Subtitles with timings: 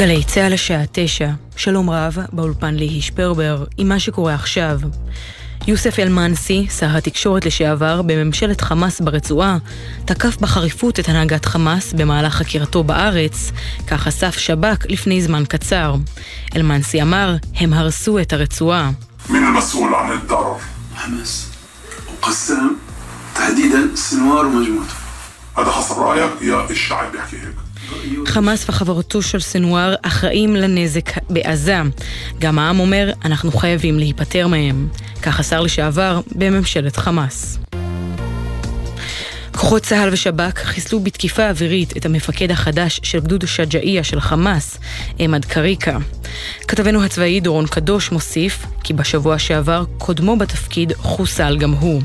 [0.00, 4.80] גלי צה"ל השעה תשע, שלום רב, באולפן ליהי שפרבר, עם מה שקורה עכשיו.
[5.66, 9.58] יוסף אל-מנסי, שר התקשורת לשעבר בממשלת חמאס ברצועה,
[10.04, 13.52] תקף בחריפות את הנהגת חמאס במהלך חקירתו בארץ,
[13.86, 15.94] כך חשף שב"כ לפני זמן קצר.
[16.56, 18.90] אל-מנסי אמר, הם הרסו את הרצועה.
[19.30, 20.56] من المسؤول عن الضرر؟
[20.94, 21.46] حماس
[22.12, 22.76] وقسام
[23.34, 24.94] تحديدا سنوار ومجموعته
[25.58, 27.56] هذا حسب رايك يا الشعب بيحكي هيك
[28.25, 31.77] חמאס וחברתו של סנוואר אחראים לנזק בעזה.
[32.39, 34.87] גם העם אומר, אנחנו חייבים להיפטר מהם.
[35.21, 37.59] כך השר לשעבר בממשלת חמאס.
[39.51, 44.77] כוחות צה"ל ושב"כ חיסלו בתקיפה אווירית את המפקד החדש של גדוד שג'אעיה של חמאס,
[45.25, 45.97] אמד קריקה.
[46.67, 52.01] כתבנו הצבאי דורון קדוש מוסיף כי בשבוע שעבר קודמו בתפקיד חוסל גם הוא.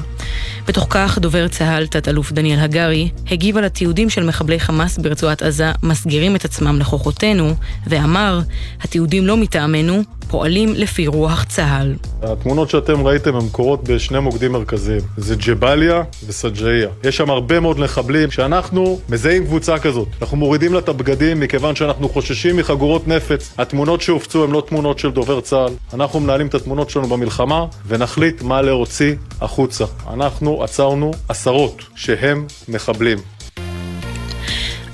[0.69, 5.73] בתוך כך דובר צה"ל תת-אלוף דניאל הגרי הגיב על התיעודים של מחבלי חמאס ברצועת עזה
[5.83, 7.55] מסגירים את עצמם לכוחותינו
[7.87, 8.41] ואמר
[8.83, 11.95] התיעודים לא מטעמנו פועלים לפי רוח צה"ל.
[12.23, 16.89] התמונות שאתם ראיתם הן קורות בשני מוקדים מרכזיים, זה ג'באליה וסג'איה.
[17.05, 20.09] יש שם הרבה מאוד מחבלים שאנחנו מזהים קבוצה כזאת.
[20.21, 23.55] אנחנו מורידים לה את הבגדים מכיוון שאנחנו חוששים מחגורות נפץ.
[23.59, 25.73] התמונות שהופצו הן לא תמונות של דובר צה"ל.
[25.95, 29.85] אנחנו מנהלים את התמונות שלנו במלחמה ונחליט מה להוציא החוצה.
[30.17, 33.19] אנחנו עצרנו עשרות שהם מחבלים.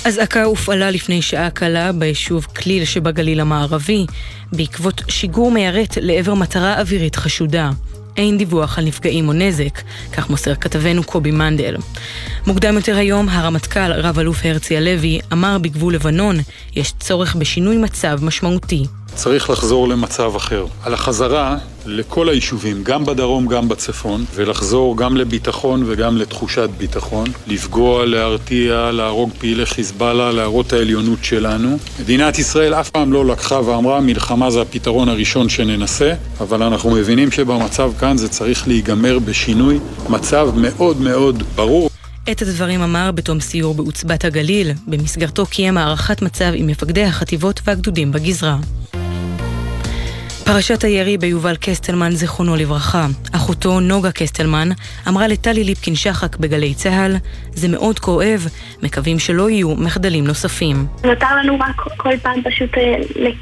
[0.05, 4.06] אזעקה הופעלה לפני שעה קלה ביישוב כליל שבגליל המערבי,
[4.53, 7.70] בעקבות שיגור מיירט לעבר מטרה אווירית חשודה.
[8.17, 11.77] אין דיווח על נפגעים או נזק, כך מוסר כתבנו קובי מנדל.
[12.47, 16.36] מוקדם יותר היום, הרמטכ"ל, רב-אלוף הרצי הלוי, אמר בגבול לבנון,
[16.77, 18.84] יש צורך בשינוי מצב משמעותי.
[19.15, 20.67] צריך לחזור למצב אחר.
[20.83, 28.07] על החזרה לכל היישובים, גם בדרום, גם בצפון, ולחזור גם לביטחון וגם לתחושת ביטחון, לפגוע,
[28.07, 31.79] להרתיע, להרוג פעילי חיזבאללה, להראות את העליונות שלנו.
[32.01, 37.31] מדינת ישראל אף פעם לא לקחה ואמרה, מלחמה זה הפתרון הראשון שננסה, אבל אנחנו מבינים
[37.31, 39.79] שבמצב כאן זה צריך להיגמר בשינוי
[40.09, 41.91] מצב מאוד מאוד ברור.
[42.31, 48.13] את הדברים אמר בתום סיור בעוצבת הגליל, במסגרתו קיים הערכת מצב עם מפקדי החטיבות והגדודים
[48.13, 48.57] בגזרה.
[50.45, 53.07] פרשת הירי ביובל קסטלמן, זיכרונו לברכה.
[53.36, 54.69] אחותו, נוגה קסטלמן,
[55.08, 57.17] אמרה לטלי ליפקין שחק בגלי צה"ל,
[57.51, 58.47] זה מאוד כואב,
[58.83, 60.77] מקווים שלא יהיו מחדלים נוספים.
[61.05, 62.95] נותר לנו רק כל פעם פשוט אה,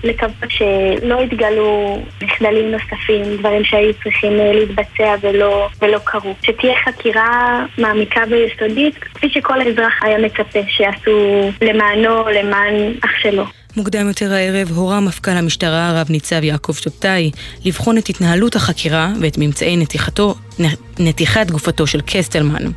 [0.05, 6.35] לקוות שלא יתגלו מחדלים נוספים, דברים שהיו צריכים אה, להתבצע ולא, ולא קרו.
[6.43, 12.75] שתהיה חקירה מעמיקה ויסודית, כפי שכל אזרח היה מצפה שיעשו למענו, למען
[13.05, 13.60] אח שלו.
[13.77, 17.31] מוקדם יותר הערב הורה מפכ"ל המשטרה הרב ניצב יעקב שבתאי
[17.65, 20.35] לבחון את התנהלות החקירה ואת ממצאי נתיחתו,
[20.99, 22.71] נתיחת גופתו של קסטלמן.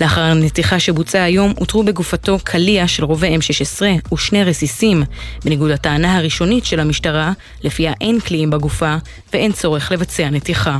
[0.00, 3.82] לאחר הנתיחה שבוצעה היום אותרו בגופתו קליע של רובה M16
[4.14, 5.02] ושני רסיסים,
[5.44, 7.32] בניגוד לטענה הראשונית של המשטרה,
[7.64, 8.96] לפיה אין קליעים בגופה
[9.32, 10.78] ואין צורך לבצע נתיחה.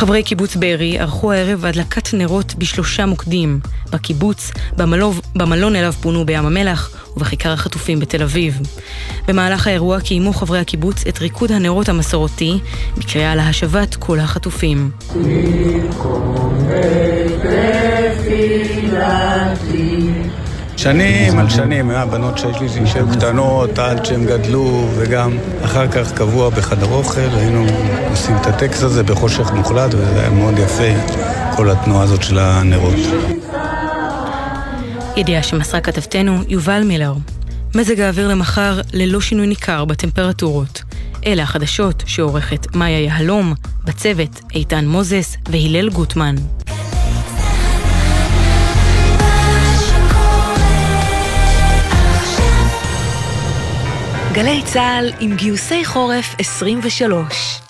[0.00, 3.60] חברי קיבוץ בארי ערכו הערב הדלקת נרות בשלושה מוקדים,
[3.92, 8.60] בקיבוץ, במלוב, במלון אליו פונו בים המלח ובכיכר החטופים בתל אביב.
[9.28, 12.58] במהלך האירוע קיימו חברי הקיבוץ את ריקוד הנרות המסורתי
[12.96, 14.90] בקריאה להשבת כל החטופים.
[20.82, 26.50] שנים על שנים, הבנות שיש לי שהיו קטנות עד שהן גדלו וגם אחר כך קבוע
[26.50, 27.66] בחדר אוכל, היינו
[28.10, 31.14] עושים את הטקסט הזה בחושך מוחלט וזה היה מאוד יפה,
[31.56, 32.94] כל התנועה הזאת של הנרות.
[35.16, 37.14] ידיעה שמסרה כתבתנו יובל מילר.
[37.74, 40.82] מזג האוויר למחר ללא שינוי ניכר בטמפרטורות.
[41.26, 43.54] אלה החדשות שעורכת מאיה יהלום,
[43.84, 46.34] בצוות איתן מוזס והלל גוטמן.
[54.42, 57.60] גלי צה"ל עם גיוסי חורף 23.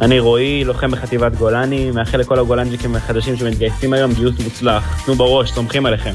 [0.00, 5.04] אני רועי, לוחם בחטיבת גולני, מאחל לכל הגולנג'יקים החדשים שמתגייסים היום גיוס מוצלח.
[5.06, 6.12] תנו בראש, סומכים עליכם.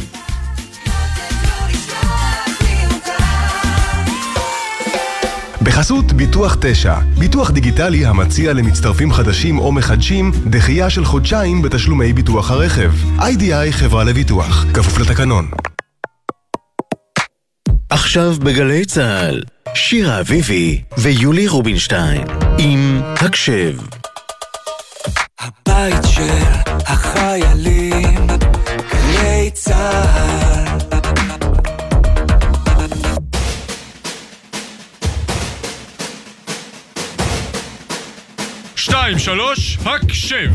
[5.61, 12.51] בחסות ביטוח 9, ביטוח דיגיטלי המציע למצטרפים חדשים או מחדשים דחייה של חודשיים בתשלומי ביטוח
[12.51, 12.91] הרכב.
[13.21, 15.51] איי-די-איי חברה לביטוח, כפוף לתקנון.
[17.89, 19.41] עכשיו בגלי צה"ל,
[19.73, 22.23] שירה אביבי ויולי רובינשטיין,
[22.59, 23.77] עם הקשב.
[25.39, 26.43] הבית של
[26.87, 28.27] החיילים,
[28.91, 30.61] גלי צה"ל
[38.75, 40.51] שתיים, שלוש, הקשב!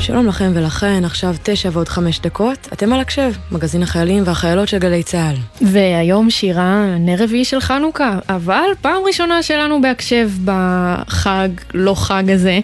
[0.00, 4.78] שלום לכם ולכן, עכשיו תשע ועוד חמש דקות, אתם על הקשב, מגזין החיילים והחיילות של
[4.78, 5.66] גלי צה"ל.
[5.66, 12.60] והיום שירה, נר רביעי של חנוכה, אבל פעם ראשונה שלנו בהקשב בחג, לא חג הזה.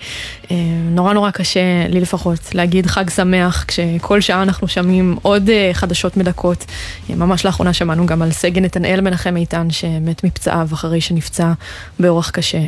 [0.50, 0.56] אה,
[0.90, 6.16] נורא נורא קשה, לי לפחות, להגיד חג שמח, כשכל שעה אנחנו שומעים עוד אה, חדשות
[6.16, 6.64] מדכאות.
[7.10, 11.52] אה, ממש לאחרונה שמענו גם על סגן נתנאל מנחם איתן, שמת מפצעיו אחרי שנפצע
[11.98, 12.58] באורח קשה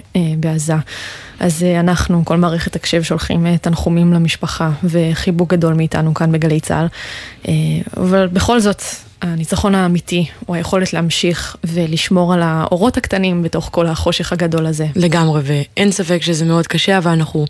[0.41, 0.75] בעזה.
[1.41, 6.87] אז אנחנו, כל מערכת הקשב, שולחים תנחומים למשפחה וחיבוק גדול מאיתנו כאן בגלי צה"ל.
[7.97, 8.83] אבל בכל זאת,
[9.23, 14.87] הניצחון האמיתי הוא היכולת להמשיך ולשמור על האורות הקטנים בתוך כל החושך הגדול הזה.
[14.97, 17.45] לגמרי, ואין ספק שזה מאוד קשה, אבל אנחנו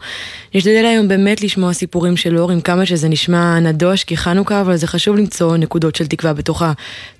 [0.54, 4.86] נשתדל היום באמת לשמוע סיפורים של אור, עם כמה שזה נשמע נדוש כחנוכה, אבל זה
[4.86, 6.62] חשוב למצוא נקודות של תקווה בתוך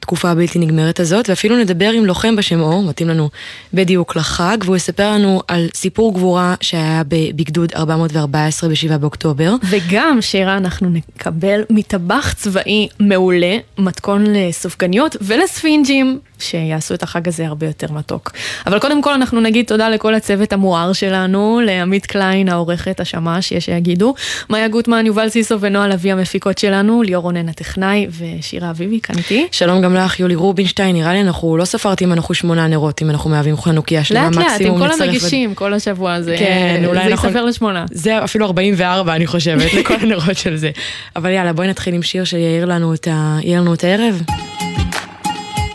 [0.07, 3.31] התקופה הבלתי נגמרת הזאת, ואפילו נדבר עם לוחם בשם אור, מתאים לנו
[3.75, 9.55] בדיוק לחג, והוא יספר לנו על סיפור גבורה שהיה בגדוד 414 ב-7 באוקטובר.
[9.71, 16.19] וגם, שירה, אנחנו נקבל מטבח צבאי מעולה, מתכון לסופגניות ולספינג'ים.
[16.39, 18.33] שיעשו את החג הזה הרבה יותר מתוק.
[18.67, 23.65] אבל קודם כל אנחנו נגיד תודה לכל הצוות המואר שלנו, לעמית קליין העורכת, השמש, יש
[23.65, 24.15] שיגידו,
[24.51, 29.47] מאיה גוטמן, יובל סיסו ונועה לביא המפיקות שלנו, ליאור רונן הטכנאי ושירה אביבי כאן איתי.
[29.53, 33.11] שלום גם לך, יולי רובינשטיין, נראה לי אנחנו לא ספרתי אם אנחנו שמונה נרות, אם
[33.11, 37.15] אנחנו מהווים חנוכיה שלמה, לאט לאט, עם כל המגישים, כל השבוע הזה, כן, אולי זה
[37.15, 37.85] נכון, יספר לשמונה.
[37.91, 40.71] זה אפילו 44 אני חושבת, לכל הנרות של זה.
[41.17, 43.39] אבל יאללה, בואי נתחיל עם שיר שיעיר לנו את, ה...
[43.45, 44.23] לנו את הערב.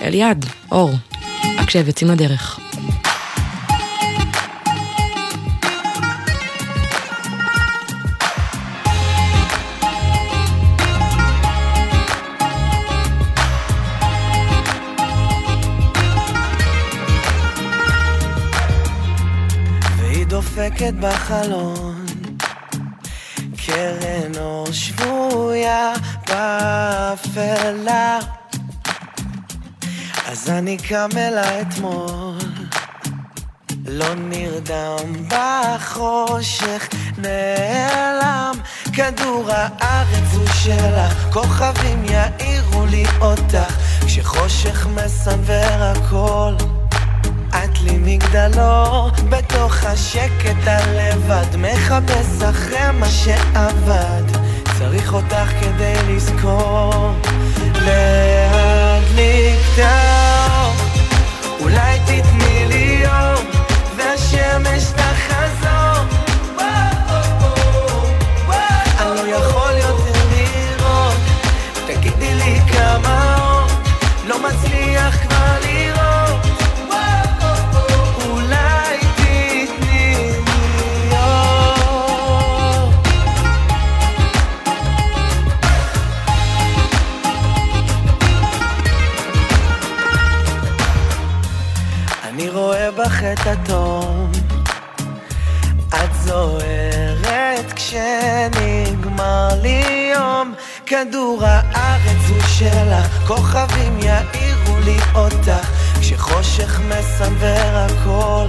[0.01, 0.91] אליעד, אור,
[1.59, 2.59] הקשב, יוצאים לדרך.
[20.71, 22.05] דופקת בחלון,
[23.65, 25.93] קרן אור שבויה
[26.27, 28.19] באפלה.
[30.27, 32.37] אז אני קם אלה אתמול
[33.87, 38.53] לא נרדם בחושך, נעלם.
[38.93, 43.75] כדור הארץ הוא שלך, כוכבים יאירו לי אותך,
[44.05, 46.80] כשחושך מסנוור הכל.
[47.51, 54.23] את לי מגדלו, בתוך השקט הלבד, מחפש אחרי מה שאבד,
[54.79, 57.13] צריך אותך כדי לזכור.
[57.85, 60.75] להדליק את האור
[61.59, 61.90] אולי
[101.09, 105.69] כדור הארץ הוא שלך כוכבים יאירו לי אותך
[105.99, 108.45] כשחושך מסנוור הכל.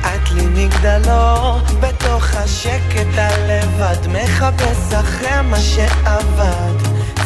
[0.00, 3.96] את לי מגדלו בתוך השקט הלבד.
[4.08, 6.74] מחפש אחרי מה שאבד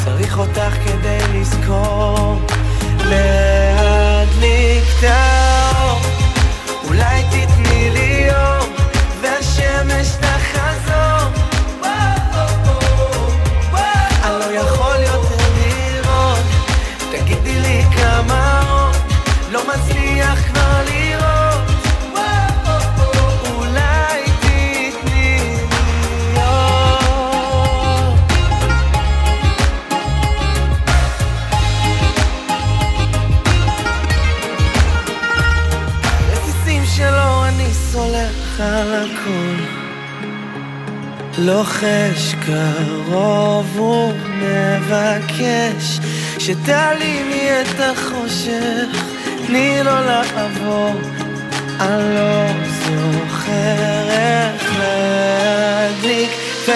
[0.05, 2.41] צריך אותך כדי לזכור.
[2.99, 6.01] להדליק את האור
[6.85, 8.69] אולי תתני לי יום
[9.23, 10.07] והשמש
[41.45, 43.81] לוחש קרוב
[44.31, 45.31] ומבקש
[46.39, 49.05] שתעלימי את החושך,
[49.47, 51.01] תני לו לעבור.
[51.81, 52.47] אני לא
[52.85, 56.31] זוכר איך להדליק
[56.65, 56.69] את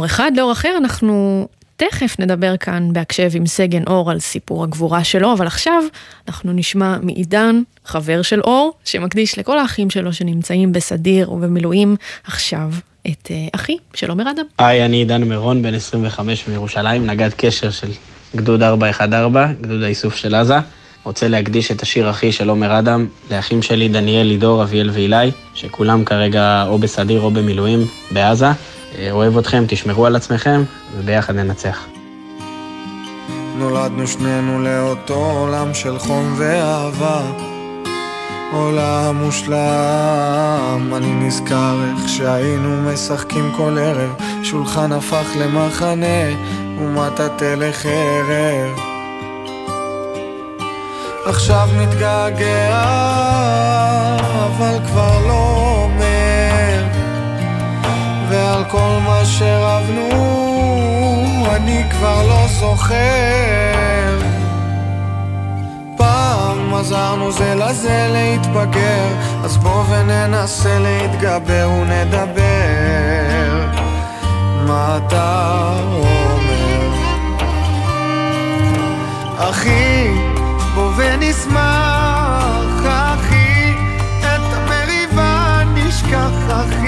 [0.00, 5.04] ומאור אחד לאור אחר אנחנו תכף נדבר כאן בהקשב עם סגן אור על סיפור הגבורה
[5.04, 5.82] שלו, אבל עכשיו
[6.28, 12.70] אנחנו נשמע מעידן, חבר של אור, שמקדיש לכל האחים שלו שנמצאים בסדיר ובמילואים עכשיו
[13.06, 14.44] את uh, אחי של עומר אדם.
[14.58, 17.90] היי, אני עידן מירון, בן 25 מירושלים, נגד קשר של
[18.36, 20.58] גדוד 414, גדוד האיסוף של עזה.
[21.04, 26.04] רוצה להקדיש את השיר אחי של עומר אדם לאחים שלי דניאל, לידור, אביאל ואילי, שכולם
[26.04, 28.50] כרגע או בסדיר או במילואים בעזה.
[28.98, 30.62] אה, אוהב אתכם, תשמרו על עצמכם,
[30.96, 31.86] וביחד ננצח.
[33.56, 37.20] נולדנו שנינו לאותו עולם של חום ואהבה.
[38.52, 44.14] עולם מושלם, אני נזכר איך שהיינו משחקים כל ערב.
[44.42, 46.24] שולחן הפך למחנה
[46.78, 48.90] ומטאטא לחרב
[51.24, 52.86] עכשיו מתגעגע,
[54.46, 55.49] אבל כבר לא
[58.60, 60.08] ועל כל מה שרבנו
[61.50, 64.18] אני כבר לא זוכר.
[65.96, 69.08] פעם עזרנו זה לזה להתבגר
[69.44, 72.40] אז בוא וננסה להתגבר ונדבר.
[74.66, 76.90] מה אתה אומר?
[79.36, 80.10] אחי
[80.74, 81.56] בוא ונשמח
[82.84, 83.74] אחי
[84.20, 86.79] את המריבה נשכח אחי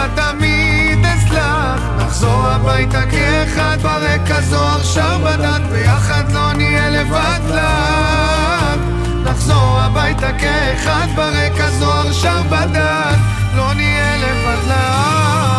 [0.00, 8.78] לך תמיד אסלח נחזור הביתה כאחד ברקע זוהר שר בדת ביחד לא נהיה לבד לעד
[9.24, 13.18] נחזור הביתה כאחד ברקע זוהר שר בדת
[13.56, 15.49] לא נהיה לבד לעד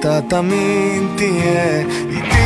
[0.00, 2.38] אתה תמיד תהיה איתי.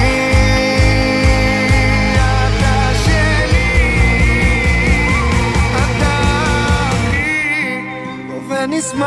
[8.48, 9.04] ונשמח,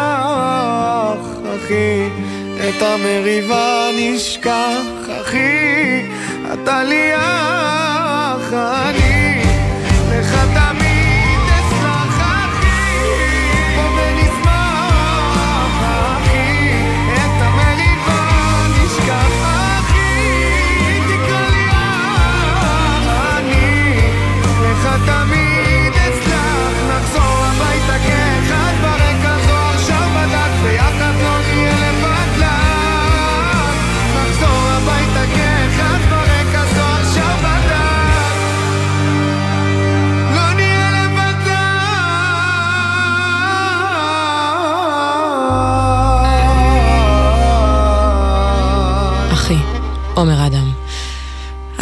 [1.55, 2.07] אחי,
[2.55, 4.85] את המריבה נשכח,
[5.21, 6.05] אחי,
[6.53, 9.04] אתה לי אח, אני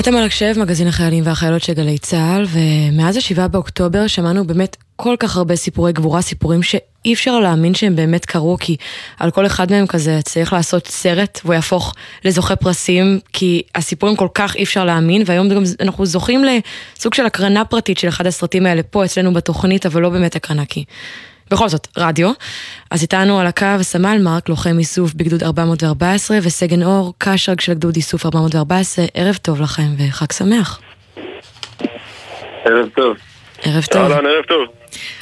[0.03, 5.15] אתם על הקשב, מגזין החיילים והחיילות של גלי צה"ל, ומאז השבעה באוקטובר שמענו באמת כל
[5.19, 8.75] כך הרבה סיפורי גבורה, סיפורים שאי אפשר להאמין שהם באמת קרו, כי
[9.19, 11.93] על כל אחד מהם כזה צריך לעשות סרט, והוא יהפוך
[12.25, 17.25] לזוכה פרסים, כי הסיפורים כל כך אי אפשר להאמין, והיום גם אנחנו זוכים לסוג של
[17.25, 20.83] הקרנה פרטית של אחד הסרטים האלה פה אצלנו בתוכנית, אבל לא באמת הקרנה, כי
[21.53, 22.31] בכל זאת, רדיו.
[22.91, 27.95] אז איתנו על הקו סמל מרק, לוחם איסוף בגדוד 414, וסגן אור, קשרג של גדוד
[27.95, 29.05] איסוף 414.
[29.13, 30.81] ערב טוב לכם וחג שמח.
[32.65, 33.17] ערב טוב.
[33.61, 34.01] ערב טוב.
[34.01, 34.67] אהלן, ערב טוב.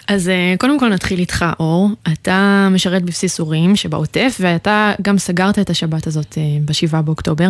[0.07, 1.89] אז אה, קודם כל נתחיל איתך, אור.
[2.13, 7.47] אתה משרת בבסיס אורים שבעוטף, ואתה גם סגרת את השבת הזאת אה, בשבעה באוקטובר.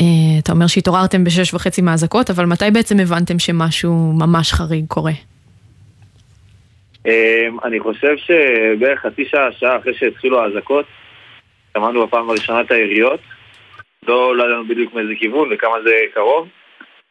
[0.00, 0.04] אה,
[0.38, 5.12] אתה אומר שהתעוררתם בשש וחצי מהאזעקות, אבל מתי בעצם הבנתם שמשהו ממש חריג קורה?
[7.06, 10.86] אמ, אני חושב שבערך חצי שעה, שעה אחרי שהתחילו האזעקות,
[11.76, 13.20] שמענו בפעם הראשונה את היריות.
[14.08, 16.48] לא לא ידענו בדיוק מאיזה כיוון וכמה זה קרוב,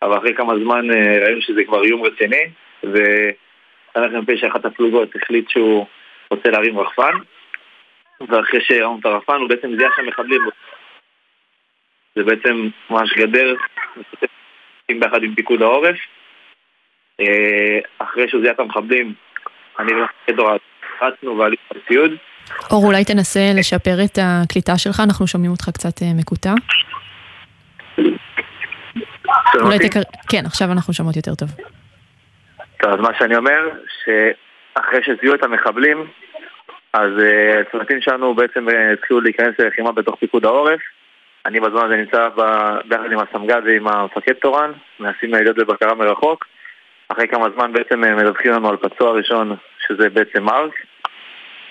[0.01, 2.43] אבל אחרי כמה זמן אה, ראינו שזה כבר איום רציני,
[2.83, 5.85] וחנך מ"פ של אחת הפלוגות החליט שהוא
[6.31, 7.13] רוצה להרים רחפן,
[8.29, 10.41] ואחרי שהרמנו את הרחפן הוא בעצם זיהה שם מחבלים.
[12.15, 13.55] זה בעצם ממש גדר,
[14.99, 15.95] ביחד עם פיקוד העורף.
[17.19, 19.13] אה, אחרי שהוא זיהה את המחבלים,
[19.79, 20.55] אני ומפקד הוראה
[21.01, 22.11] רצנו ועלינו לציוד.
[22.71, 26.53] אור, אולי תנסה לשפר את הקליטה שלך, אנחנו שומעים אותך קצת אה, מקוטע.
[29.55, 30.01] אולי תקר...
[30.29, 31.49] כן, עכשיו אנחנו שומעות יותר טוב.
[32.77, 33.69] טוב, אז מה שאני אומר,
[34.03, 36.07] שאחרי שזיהו את המחבלים,
[36.93, 40.79] אז uh, הצוותים שלנו בעצם uh, התחילו להיכנס ללחימה בתוך פיקוד העורף.
[41.45, 42.29] אני בזמן הזה נמצא
[42.85, 46.45] ביחד עם הסמג"ד ועם המפקד תורן, מנסים להיות בבקרה מרחוק.
[47.09, 49.55] אחרי כמה זמן בעצם uh, מדווחים לנו על פצוע ראשון,
[49.87, 50.71] שזה בעצם מרק.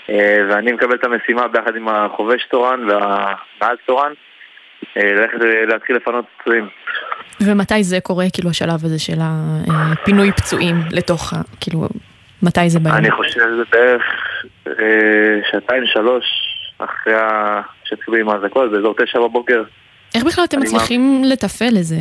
[0.06, 0.12] Uh,
[0.48, 4.12] ואני מקבל את המשימה ביחד עם החובש תורן והנהג תורן,
[4.82, 5.36] uh, ללכת
[5.68, 6.68] להתחיל לפנות פצועים.
[7.40, 11.32] ומתי זה קורה, כאילו, השלב הזה של הפינוי פצועים לתוך.
[11.60, 11.88] כאילו,
[12.42, 12.90] מתי זה בא?
[12.96, 14.02] אני חושב שזה בערך
[14.66, 16.24] אה, שעתיים שלוש
[16.78, 17.14] אחרי
[17.84, 19.62] שהתחילו עם האזעקות, באזור תשע בבוקר.
[20.14, 21.96] איך בכלל אתם מצליחים לתפעל איזה,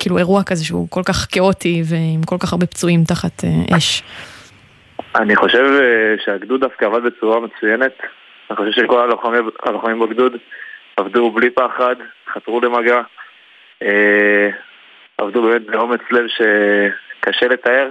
[0.00, 4.02] כאילו, אירוע כזה שהוא כל כך כאוטי ועם כל כך הרבה פצועים תחת אה, אש?
[5.14, 7.92] אני חושב אה, שהגדוד דווקא עבד בצורה מצוינת.
[8.50, 10.32] אני חושב שכל הלוחמים, הלוחמים בגדוד
[10.96, 11.96] עבדו בלי פחד,
[12.32, 13.00] חתרו למגע,
[13.82, 14.48] אה,
[15.18, 17.90] עבדו באמת באומץ לב שקשה לתאר.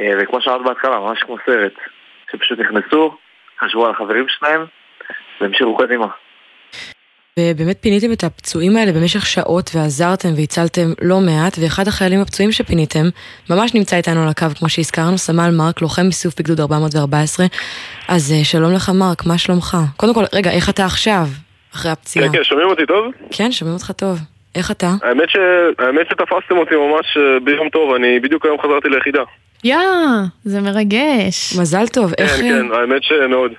[0.00, 1.72] אה, וכמו שאמרת בהתחלה, ממש כמו סרט,
[2.32, 3.16] שפשוט נכנסו,
[3.60, 4.64] חשבו על החברים שלהם,
[5.40, 6.06] והמשיכו קדימה.
[7.40, 13.06] ובאמת פיניתם את הפצועים האלה במשך שעות ועזרתם והצלתם לא מעט, ואחד החיילים הפצועים שפיניתם
[13.50, 17.46] ממש נמצא איתנו על הקו, כמו שהזכרנו, סמל מרק, לוחם מסוף בגדוד 414.
[18.08, 19.76] אז אה, שלום לך מרק, מה שלומך?
[19.96, 21.26] קודם כל, רגע, איך אתה עכשיו,
[21.74, 22.28] אחרי הפציעה?
[22.28, 23.04] כן, כן, שומעים אותי טוב?
[23.30, 24.18] כן, שומעים אותך טוב.
[24.54, 24.90] איך אתה?
[25.02, 25.36] האמת, ש...
[25.78, 29.22] האמת שתפסתם אותי ממש אה, ביום טוב, אני בדיוק היום חזרתי ליחידה.
[29.64, 29.76] יא,
[30.44, 31.56] זה מרגש.
[31.60, 32.36] מזל טוב, איך...
[32.36, 33.52] כן, כן, האמת שמאוד.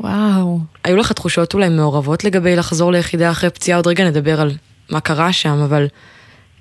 [0.00, 0.58] וואו.
[0.84, 3.78] היו לך תחושות אולי מעורבות לגבי לחזור ליחידה אחרי פציעה?
[3.78, 4.50] עוד רגע נדבר על
[4.90, 5.86] מה קרה שם, אבל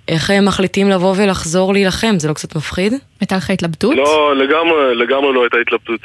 [0.08, 2.20] איך הם מחליטים לבוא ולחזור להילחם?
[2.20, 2.94] זה לא קצת מפחיד?
[3.20, 3.96] הייתה לך התלבטות?
[3.96, 6.00] לא, לגמרי, לגמרי לא הייתה התלבטות.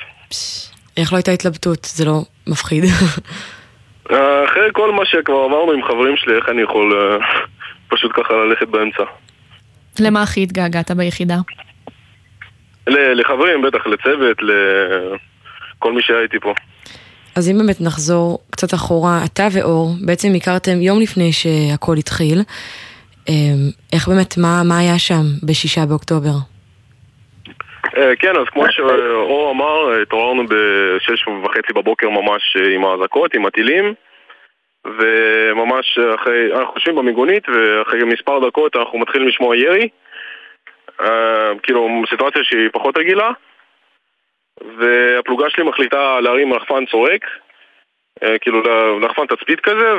[0.97, 1.85] איך לא הייתה התלבטות?
[1.85, 2.85] זה לא מפחיד.
[4.13, 7.27] אה, אחרי כל מה שכבר עברנו עם חברים שלי, איך אני יכול אה,
[7.97, 9.03] פשוט ככה ללכת באמצע?
[10.01, 11.37] למה הכי התגעגעת ביחידה?
[12.87, 16.55] ל- לחברים, בטח, לצוות, לכל מי שהיה איתי פה.
[17.39, 22.39] אז אם באמת נחזור קצת אחורה, אתה ואור בעצם הכרתם יום לפני שהכל התחיל.
[23.29, 23.61] אמ,
[23.93, 26.37] איך באמת, מה, מה היה שם בשישה באוקטובר?
[27.97, 33.47] אה, כן, אז כמו שאור אמר, התעוררנו בשש וחצי בבוקר ממש אה, עם האזעקות, עם
[33.47, 33.95] הטילים
[34.85, 39.89] וממש אחרי, אנחנו יושבים במיגונית ואחרי מספר דקות אנחנו מתחילים לשמוע ירי
[41.01, 43.31] אה, כאילו סיטואציה שהיא פחות רגילה
[44.79, 47.25] והפלוגה שלי מחליטה להרים רחפן צורק
[48.23, 48.63] אה, כאילו
[49.01, 49.93] לרחפן תצפית כזה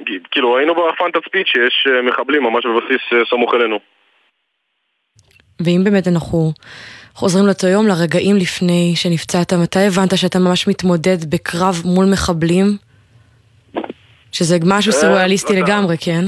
[0.00, 3.78] וכאילו ראינו ברחפן תצפית שיש אה, מחבלים ממש בבסיס אה, סמוך אלינו
[5.60, 6.52] ואם באמת אנחנו
[7.14, 12.66] חוזרים לאותו יום, לרגעים לפני שנפצעת, מתי הבנת שאתה ממש מתמודד בקרב מול מחבלים?
[14.32, 16.24] שזה משהו סוריאליסטי אתה- לגמרי, כן?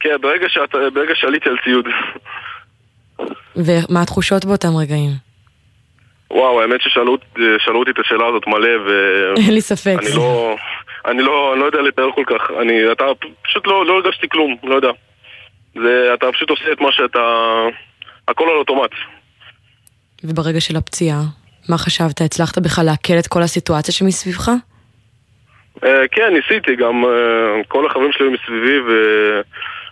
[0.00, 1.86] כן, ברגע, שאת, ברגע שעליתי על ציוד.
[3.56, 5.31] ומה התחושות באותם רגעים?
[6.32, 7.16] וואו, האמת ששאלו
[7.58, 8.90] שאלו אותי את השאלה הזאת מלא, ו...
[9.36, 9.96] אין לי ספק.
[9.98, 10.56] אני לא,
[11.06, 12.50] אני לא, אני לא יודע לתאר כל כך.
[12.60, 13.04] אני, אתה
[13.44, 14.90] פשוט לא, לא הרגשתי כלום, לא יודע.
[15.74, 17.20] זה, אתה פשוט עושה את מה שאתה...
[18.28, 18.90] הכל על אוטומט.
[20.24, 21.20] וברגע של הפציעה,
[21.68, 22.20] מה חשבת?
[22.20, 24.48] הצלחת בכלל לעכל את כל הסיטואציה שמסביבך?
[25.84, 28.78] אה, כן, ניסיתי, גם אה, כל החברים שלי מסביבי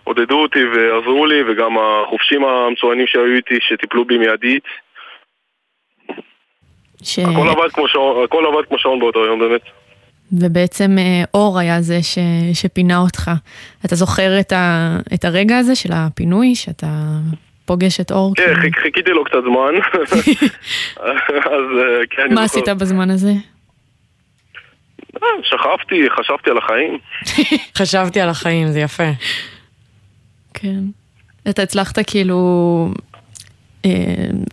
[0.04, 4.64] ועודדו אותי ועזרו לי, וגם החופשים המצוינים שהיו איתי, שטיפלו בי מיידית.
[7.02, 7.18] ש...
[7.18, 9.60] הכל עבד כמו שעון, הכל עבד כמו שעון באותו יום, באמת.
[10.32, 12.18] ובעצם אה, אור היה זה ש...
[12.52, 13.30] שפינה אותך.
[13.84, 14.96] אתה זוכר את, ה...
[15.14, 16.86] את הרגע הזה של הפינוי, שאתה
[17.64, 18.32] פוגש את אור?
[18.36, 19.74] כן, חיכ- חיכיתי לו קצת זמן.
[21.00, 22.60] אז אה, כן, מה זוכר.
[22.60, 23.32] עשית בזמן הזה?
[25.22, 26.98] אה, שכבתי, חשבתי על החיים.
[27.78, 29.10] חשבתי על החיים, זה יפה.
[30.54, 30.80] כן.
[31.48, 32.88] אתה הצלחת כאילו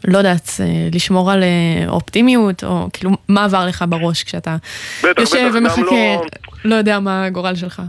[0.08, 4.56] לא יודעת, אה, לשמור על אה, אופטימיות, או כאילו, מה עבר לך בראש כשאתה
[5.04, 6.26] בטח, יושב בטח, ומחכה, לא-
[6.66, 7.82] לא יודע מה הגורל שלך.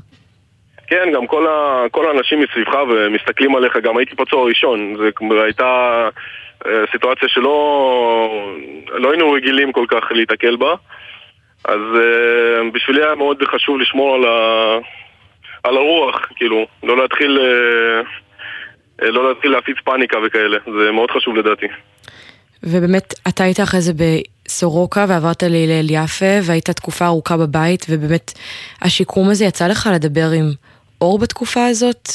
[0.87, 6.09] כן, גם כל, ה, כל האנשים מסביבך ומסתכלים עליך, גם הייתי פצוע ראשון, זו הייתה
[6.67, 7.55] אה, סיטואציה שלא
[8.89, 10.75] לא היינו רגילים כל כך להיתקל בה,
[11.65, 14.77] אז אה, בשבילי היה מאוד חשוב לשמור על, ה,
[15.65, 18.03] על הרוח, כאילו, לא להתחיל, אה, אה,
[19.03, 21.67] לא להתחיל להפיץ פאניקה וכאלה, זה מאוד חשוב לדעתי.
[22.63, 28.33] ובאמת, אתה היית אחרי זה בסורוקה ועברת להלל יפה, והיית תקופה ארוכה בבית, ובאמת,
[28.83, 30.45] השיקום הזה יצא לך לדבר עם
[31.01, 32.09] אור בתקופה הזאת?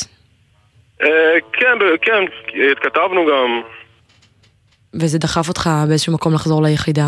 [1.01, 1.07] אה,
[1.53, 2.23] כן, כן,
[2.71, 3.61] התכתבנו גם,
[4.93, 7.07] וזה דחף אותך באיזשהו מקום לחזור ליחידה?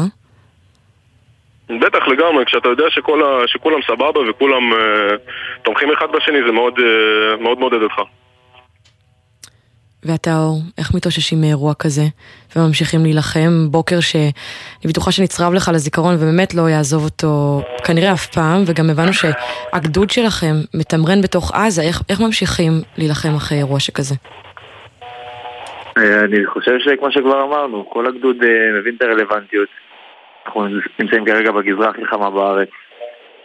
[1.69, 5.15] בטח לגמרי, כשאתה יודע שכל ה, שכולם סבבה וכולם אה,
[5.63, 8.01] תומכים אחד בשני זה מאוד אה, מאוד מעודד אותך.
[10.05, 12.05] ואתה אור, איך מתאוששים מאירוע כזה
[12.55, 13.51] וממשיכים להילחם?
[13.71, 19.13] בוקר שאני בטוחה שנצרב לך לזיכרון ובאמת לא יעזוב אותו כנראה אף פעם, וגם הבנו
[19.13, 24.15] שהגדוד שלכם מתמרן בתוך עזה, איך, איך ממשיכים להילחם אחרי אירוע שכזה?
[25.97, 29.69] אה, אני חושב שכמו שכבר אמרנו, כל הגדוד אה, מבין את הרלוונטיות.
[30.45, 30.67] אנחנו
[30.99, 32.69] נמצאים כרגע בגזרה הכי חמה בארץ.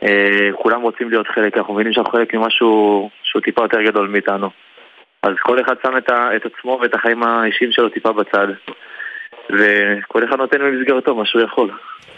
[0.02, 4.50] אה, כולם רוצים להיות חלק, אנחנו מבינים שאנחנו חלק ממשהו שהוא טיפה יותר גדול מאיתנו.
[5.22, 8.46] אז כל אחד שם את, ה, את עצמו ואת החיים האישיים שלו טיפה בצד.
[9.50, 11.70] וכל אחד נותן במסגרתו מה שהוא יכול.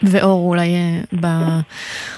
[0.03, 1.27] ואור, אולי אה, ב...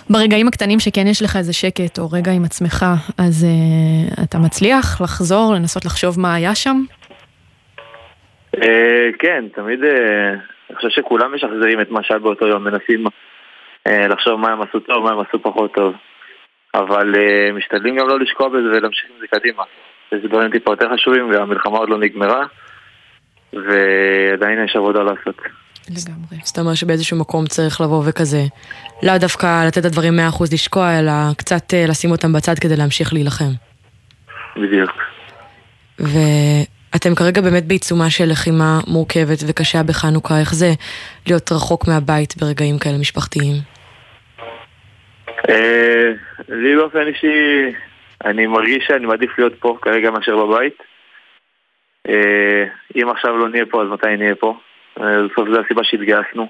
[0.09, 2.85] ברגעים הקטנים שכן יש לך איזה שקט, או רגע עם עצמך,
[3.17, 6.77] אז uh, אתה מצליח לחזור, לנסות לחשוב מה היה שם?
[8.63, 10.29] אה, כן, תמיד, אה,
[10.69, 13.03] אני חושב שכולם משחזרים את מה שהיה באותו יום, מנסים
[13.87, 15.93] אה, לחשוב מה הם עשו טוב, מה הם עשו פחות טוב.
[16.73, 19.63] אבל אה, משתדלים גם לא לשקוע בזה ולהמשיך עם זה קדימה.
[20.17, 22.45] יש דברים טיפה יותר חשובים והמלחמה עוד לא נגמרה,
[23.53, 25.41] ועדיין יש עבודה לעשות.
[25.89, 26.37] לגמרי.
[26.43, 28.41] זאת אומרת שבאיזשהו מקום צריך לבוא וכזה,
[29.03, 33.13] לאו דווקא לתת את הדברים 100% לשקוע, אלא קצת אה, לשים אותם בצד כדי להמשיך
[33.13, 33.51] להילחם.
[34.55, 34.91] בדיוק.
[35.99, 40.69] ואתם כרגע באמת בעיצומה של לחימה מורכבת וקשה בחנוכה, איך זה
[41.27, 43.55] להיות רחוק מהבית ברגעים כאלה משפחתיים?
[45.49, 46.11] אה,
[46.49, 47.71] לי באופן אישי,
[48.25, 50.83] אני מרגיש שאני מעדיף להיות פה כרגע מאשר בבית.
[52.09, 52.63] אה,
[52.95, 54.57] אם עכשיו לא נהיה פה, אז מתי נהיה פה?
[55.01, 56.47] אה, בסוף זו הסיבה שהתגייסנו.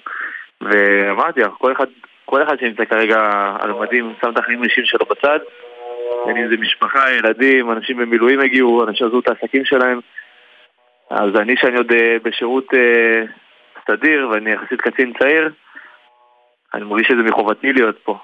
[0.62, 1.86] ואמרתי כל אחד,
[2.26, 3.18] כל אחד שנמצא כרגע
[3.60, 5.40] על מדים שם את החיים האישיים שלו בצד.
[6.26, 10.00] בין אם זה משפחה, ילדים, אנשים במילואים הגיעו, אנשים עזבו את העסקים שלהם.
[11.10, 12.68] אז אני, שאני עוד אה, בשירות
[13.88, 15.50] סדיר ואני יחסית קצין צעיר,
[16.74, 18.18] אני מרגיש שזה מחובתי להיות פה.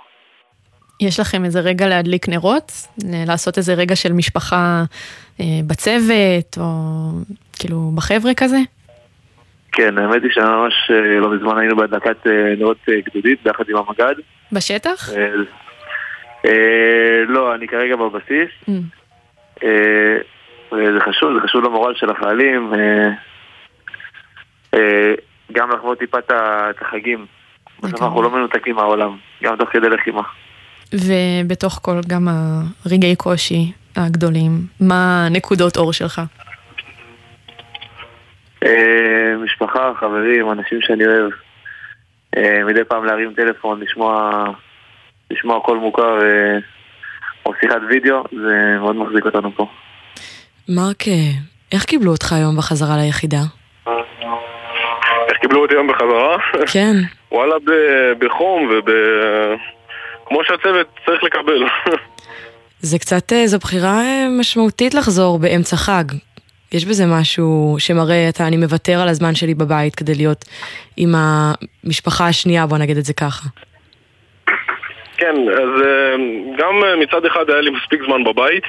[1.01, 2.71] יש לכם איזה רגע להדליק נרות?
[3.27, 4.83] לעשות איזה רגע של משפחה
[5.39, 6.63] אה, בצוות, או
[7.59, 8.57] כאילו בחבר'ה כזה?
[9.71, 13.77] כן, האמת היא שממש אה, לא מזמן היינו בהדלקת אה, נרות אה, גדודית ביחד עם
[13.77, 14.15] המג"ד.
[14.51, 15.09] בשטח?
[15.13, 15.27] אה,
[16.45, 18.49] אה, לא, אני כרגע בבסיס.
[18.69, 18.71] Mm.
[19.63, 20.17] אה,
[20.71, 22.73] וזה חשוב, זה חשוב למורל של החיילים.
[22.73, 23.09] אה,
[24.73, 25.13] אה,
[25.51, 27.25] גם לחוות טיפה את החגים.
[27.79, 30.21] בסוף אנחנו לא מנותקים מהעולם, גם תוך כדי לחימה.
[30.93, 32.27] ובתוך כל גם
[32.85, 36.21] הרגעי קושי הגדולים, מה נקודות אור שלך?
[38.65, 41.31] אה, משפחה, חברים, אנשים שאני אוהב.
[42.37, 44.43] אה, מדי פעם להרים טלפון, לשמוע,
[45.31, 46.57] לשמוע קול מוכר אה,
[47.45, 49.67] או שיחת וידאו, זה מאוד מחזיק אותנו פה.
[50.69, 51.03] מרק,
[51.71, 53.41] איך קיבלו אותך היום בחזרה ליחידה?
[55.29, 56.37] איך קיבלו אותי היום בחזרה?
[56.73, 56.95] כן.
[57.31, 58.89] וואלה, ב- בחום וב...
[60.31, 61.63] כמו שהצוות צריך לקבל.
[62.89, 66.03] זה קצת, אה, זו בחירה אה, משמעותית לחזור באמצע חג.
[66.73, 70.45] יש בזה משהו שמראה, אתה, אני מוותר על הזמן שלי בבית כדי להיות
[70.97, 73.47] עם המשפחה השנייה, בוא נגיד את זה ככה.
[75.17, 76.15] כן, אז אה,
[76.57, 78.63] גם מצד אחד היה לי מספיק זמן בבית,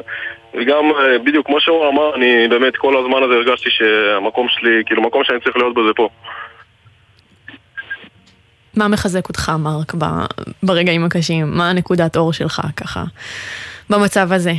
[0.54, 0.84] וגם
[1.24, 5.40] בדיוק כמו שהוא אמר, אני באמת כל הזמן הזה הרגשתי שהמקום שלי, כאילו מקום שאני
[5.40, 6.08] צריך להיות בו זה פה.
[8.78, 9.94] מה מחזק אותך, מרק,
[10.62, 11.46] ברגעים הקשים?
[11.50, 13.04] מה הנקודת אור שלך, ככה,
[13.90, 14.52] במצב הזה?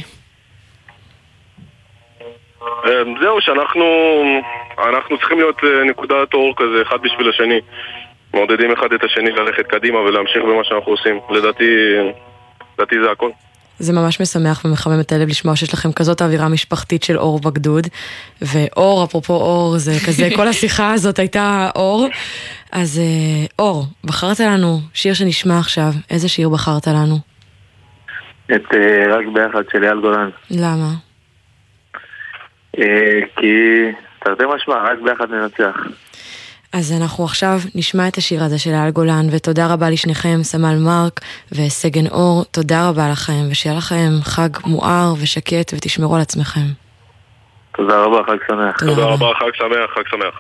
[2.62, 3.86] אה, זהו, שאנחנו
[4.77, 7.60] אנחנו צריכים להיות אה, נקודת אור כזה, אחד בשביל השני.
[8.34, 11.19] מעודדים אחד את השני ללכת קדימה ולהמשיך במה שאנחנו עושים.
[11.29, 11.95] לדעתי,
[12.77, 13.29] לדעתי זה הכל.
[13.80, 17.88] זה ממש משמח ומחמם את הלב לשמוע שיש לכם כזאת אווירה משפחתית של אור בגדוד.
[18.42, 22.08] ואור, אפרופו אור, זה כזה, כל השיחה הזאת הייתה אור.
[22.72, 25.92] אז אה, אור, בחרת לנו שיר שנשמע עכשיו.
[26.10, 27.15] איזה שיר בחרת לנו?
[28.56, 30.30] את אה, רק ביחד של אייל גולן.
[30.52, 30.89] למה?
[32.80, 33.84] אה, כי
[34.20, 35.76] תרתי משמע, רק ביחד ננצח.
[36.73, 41.19] אז אנחנו עכשיו נשמע את השיר הזה של אייל גולן, ותודה רבה לשניכם, סמל מרק
[41.51, 46.67] וסגן אור, תודה רבה לכם, ושיהיה לכם חג מואר ושקט, ותשמרו על עצמכם.
[47.77, 48.79] תודה רבה, חג שמח.
[48.79, 50.36] תודה רבה, חג שמח, חג שמח.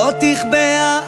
[0.00, 1.00] לא תכבה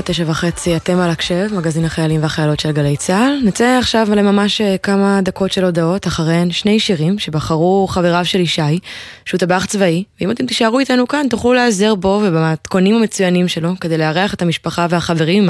[0.00, 3.40] כמעט תשע וחצי, אתם על הקשב, מגזין החיילים והחיילות של גלי צה"ל.
[3.44, 8.78] נצא עכשיו לממש אה, כמה דקות של הודעות, אחריהן שני שירים שבחרו חבריו של ישי,
[9.24, 13.98] שהוא טבח צבאי, ואם אתם תישארו איתנו כאן, תוכלו להיעזר בו ובמתכונים המצוינים שלו, כדי
[13.98, 15.48] לארח את המשפחה והחברים,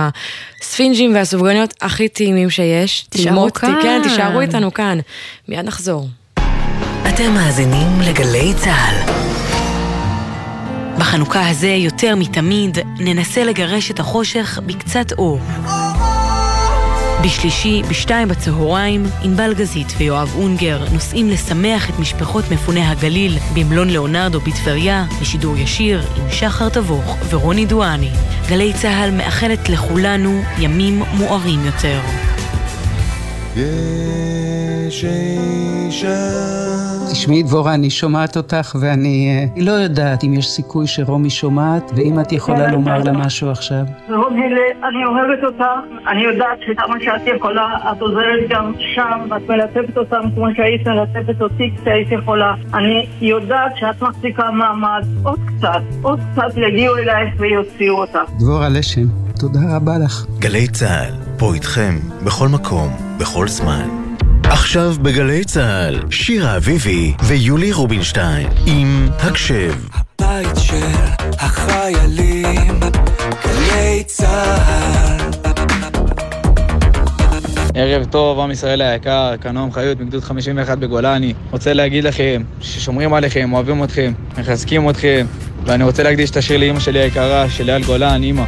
[0.62, 3.06] הספינג'ים והסופגניות הכי טעימים שיש.
[3.10, 3.78] תישארו כאן.
[3.82, 4.98] כן, תישארו איתנו כאן.
[5.48, 6.08] מיד נחזור.
[7.08, 9.39] אתם מאזינים לגלי צה"ל.
[11.00, 15.40] בחנוכה הזה יותר מתמיד ננסה לגרש את החושך בקצת אור.
[17.24, 24.40] בשלישי, בשתיים בצהריים, ענבל גזית ויואב אונגר נוסעים לשמח את משפחות מפוני הגליל במלון ליאונרדו
[24.40, 28.10] בטבריה, בשידור ישיר עם שחר תבוך ורוני דואני.
[28.48, 32.00] גלי צה"ל מאחלת לכולנו ימים מוארים יותר.
[35.90, 36.69] אישה
[37.12, 42.20] תשמעי, דבורה, אני שומעת אותך ואני אה, לא יודעת אם יש סיכוי שרומי שומעת, ואם
[42.20, 43.12] את יכולה כן, לומר לה.
[43.12, 43.82] משהו עכשיו.
[44.08, 44.40] רומי,
[44.88, 45.64] אני אוהבת אותך,
[46.08, 51.42] אני יודעת שכמה שאת יכולה, את עוזרת גם שם, את מלטפת אותם כמו שהיית מלטפת
[51.42, 52.54] אותי כשהיית יכולה.
[52.74, 58.30] אני יודעת שאת מחזיקה מעמד, עוד קצת, עוד קצת יגיעו אלייך ויוציאו אותך.
[58.38, 59.06] דבורה לשם,
[59.40, 60.26] תודה רבה לך.
[60.38, 61.94] גלי צה"ל, פה איתכם,
[62.24, 63.99] בכל מקום, בכל זמן.
[64.70, 69.74] עכשיו בגלי צה"ל, שירה אביבי ויולי רובינשטיין עם הקשב.
[70.20, 70.86] בית של
[71.38, 72.80] החיילים,
[73.44, 75.30] גלי צה"ל.
[77.74, 81.34] ערב טוב, עם ישראל היקר, כאן נועם חיות מגדוד 51 בגולני.
[81.50, 85.26] רוצה להגיד לכם ששומרים עליכם, אוהבים אתכם, מחזקים אתכם,
[85.64, 88.44] ואני רוצה להקדיש את השיר לאימא שלי היקרה, של אייל גולן, אימא.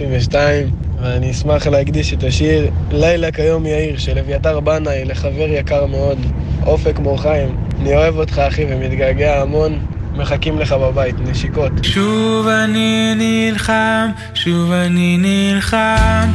[0.00, 0.70] 5002,
[1.02, 6.18] ואני אשמח להקדיש את השיר "לילה כיום יאיר" של אביתר בנאי לחבר יקר מאוד,
[6.66, 7.56] אופק מור חיים.
[7.80, 9.78] אני אוהב אותך אחי ומתגעגע המון,
[10.16, 11.72] מחכים לך בבית, נשיקות.
[11.82, 16.28] שוב אני נלחם, שוב אני נלחם,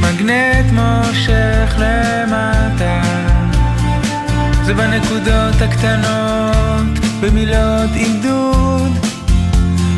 [0.00, 3.02] מגנט מושך למטה.
[4.64, 8.92] זה בנקודות הקטנות, במילות עידוד,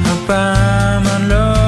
[0.04, 1.67] הפעם אני לא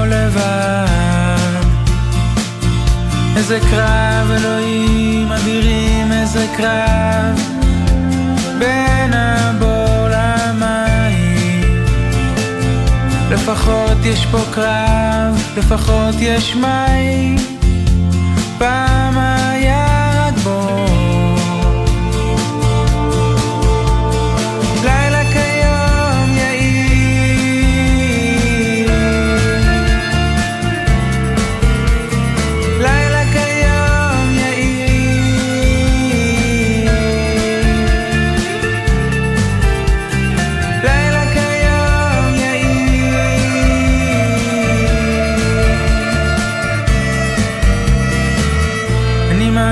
[3.41, 7.41] איזה קרב, אלוהים אדירים, איזה קרב,
[8.59, 11.84] בין הבור למים.
[13.30, 17.60] לפחות יש פה קרב, לפחות יש מים.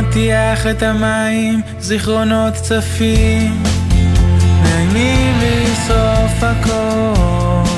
[0.08, 3.62] מטיח את המים, זיכרונות צפים,
[4.62, 7.70] מאיימים לשרוף הכל.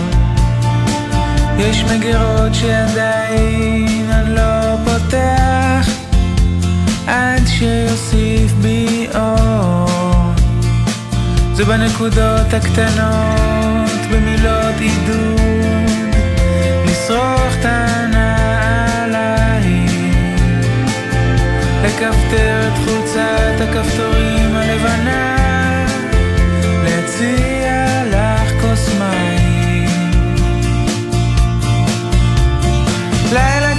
[1.59, 5.89] יש מגירות שעדיין אני לא פותח,
[7.07, 10.33] עד שיוסיף בי אור.
[11.55, 15.41] זה בנקודות הקטנות, במילות עידוד,
[16.87, 17.40] לשרוך
[22.01, 25.37] לכפתר את חולצת הכפתורים הלבנה,
[26.85, 29.89] להציע לך כוס מים.
[33.33, 33.70] לילה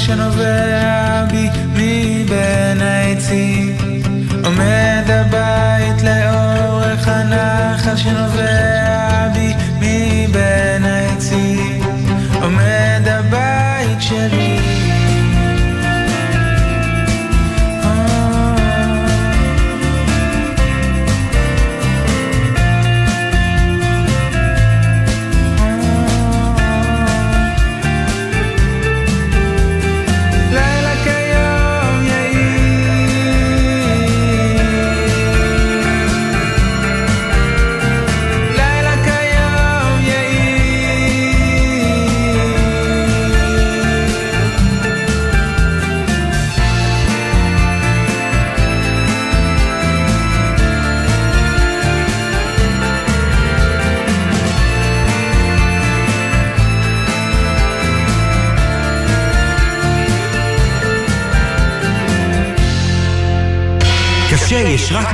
[0.00, 3.76] שנובע בי מבין העצים.
[4.44, 9.09] עומד הבית לאורך הנחל שנובע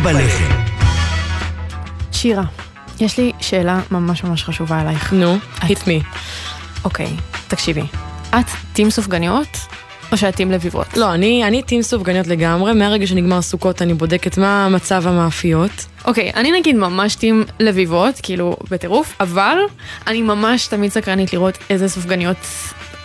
[0.06, 0.44] בלחם.
[2.12, 2.42] שירה,
[3.00, 5.12] יש לי שאלה ממש ממש חשובה אלייך.
[5.12, 6.18] נו, hit me.
[6.84, 7.10] אוקיי,
[7.48, 7.82] תקשיבי.
[8.30, 9.58] את טים סופגניות
[10.12, 10.96] או שאת טים לביבות?
[10.96, 15.86] לא, אני, אני טים סופגניות לגמרי, מהרגע שנגמר סוכות אני בודקת מה מצב המאפיות.
[16.04, 19.58] אוקיי, אני נגיד ממש טים לביבות, כאילו בטירוף, אבל
[20.06, 22.46] אני ממש תמיד סקרנית לראות איזה סופגניות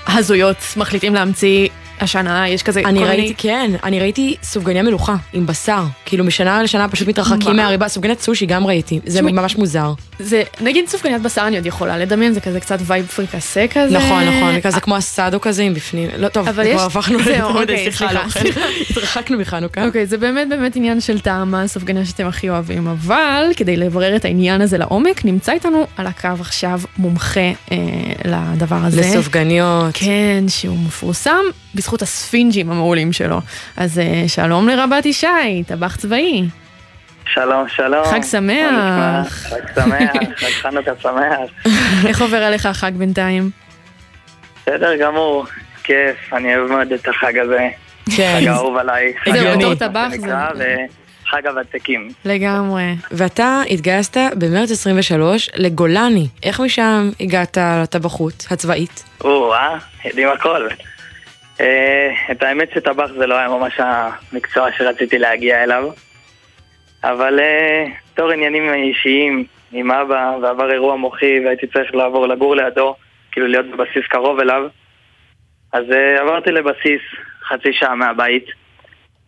[0.07, 1.67] הזויות מחליטים להמציא
[2.01, 3.33] השנה, יש כזה אני כל ראיתי, מיני...
[3.37, 5.83] כן, אני ראיתי סופגניה מלוכה עם בשר.
[6.05, 7.07] כאילו משנה לשנה פשוט?
[7.07, 9.93] מתרחקים מהריבה, סופגניית סושי גם ראיתי, זה תשמעי, ממש מוזר.
[10.19, 13.97] זה, נגיד סופגניית בשר אני עוד יכולה לדמיין, זה כזה קצת vibe פריקסה כזה.
[13.97, 16.09] נכון, נכון, כזה כמו הסאדו כזה עם בפנים.
[16.17, 18.29] לא טוב, אבל כבר יש- הפכנו לעוד אוקיי, סליחה.
[18.29, 18.59] סליחה.
[18.89, 19.85] התרחקנו מחנוכה.
[19.85, 24.15] אוקיי, זה באמת באמת עניין של טעם, מה הסופגניה שאתם הכי אוהבים, אבל כדי לברר
[24.15, 27.39] את העניין הזה לעומק, נמצא איתנו על הקו עכשיו מומחה
[27.71, 27.77] אה,
[28.25, 29.01] לדבר הזה.
[29.01, 29.91] לסופגניות.
[29.93, 31.39] כן, שהוא מפורסם
[31.75, 33.39] בזכות הספינג'ים המעולים שלו.
[33.77, 35.27] אז אה, שלום לרבת ישי,
[35.67, 36.43] טבח צבאי.
[37.33, 38.05] שלום, שלום.
[38.05, 39.33] חג שמח.
[39.49, 40.11] חג שמח,
[40.41, 41.71] חג חנוכה שמח.
[42.07, 43.49] איך עובר עליך החג בינתיים?
[44.61, 45.45] בסדר גמור,
[45.83, 47.67] כיף, אני אוהב מאוד את החג הזה.
[48.17, 48.37] כן.
[48.41, 49.13] חג האהוב עליי.
[49.23, 49.75] חג זהו, האהוב, בתור מה
[50.09, 50.09] טבח
[50.55, 50.75] זה-
[51.27, 52.09] וחג הוותיקים.
[52.25, 52.83] לגמרי.
[53.11, 56.27] ואתה התגייסת במרץ 23 לגולני.
[56.43, 59.03] איך משם הגעת לטבחות הצבאית?
[59.23, 59.77] או, אה?
[60.05, 60.67] יודעים הכל.
[61.61, 65.89] אה, את האמת שטבח זה לא היה ממש המקצוע שרציתי להגיע אליו.
[67.03, 72.95] אבל אה, תור עניינים אישיים עם אבא, ועבר אירוע מוחי והייתי צריך לעבור לגור לידו,
[73.31, 74.67] כאילו להיות בבסיס קרוב אליו.
[75.73, 77.01] אז אה, עברתי לבסיס
[77.47, 78.45] חצי שעה מהבית,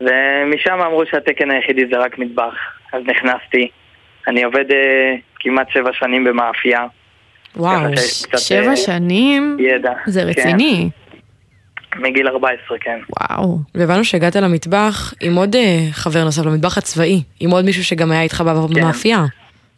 [0.02, 2.54] ומשם אמרו שהתקן היחידי זה רק מטבח.
[2.94, 3.70] אז נכנסתי.
[4.28, 4.66] אני עובד
[5.40, 6.86] כמעט שבע שנים במאפייה.
[7.56, 7.82] וואו,
[8.38, 9.58] שבע שנים?
[9.60, 9.94] ידע.
[10.06, 10.50] זה כן.
[11.96, 13.00] מגיל 14, כן.
[13.10, 13.58] וואו.
[13.76, 18.22] והבנו שהגעת למטבח עם עוד אה, חבר נוסף, למטבח הצבאי, עם עוד מישהו שגם היה
[18.22, 18.46] איתך כן.
[18.46, 19.24] במאפייה.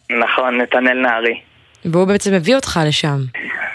[0.10, 1.40] נכון, נתנאל נהרי.
[1.86, 3.18] והוא בעצם הביא אותך לשם.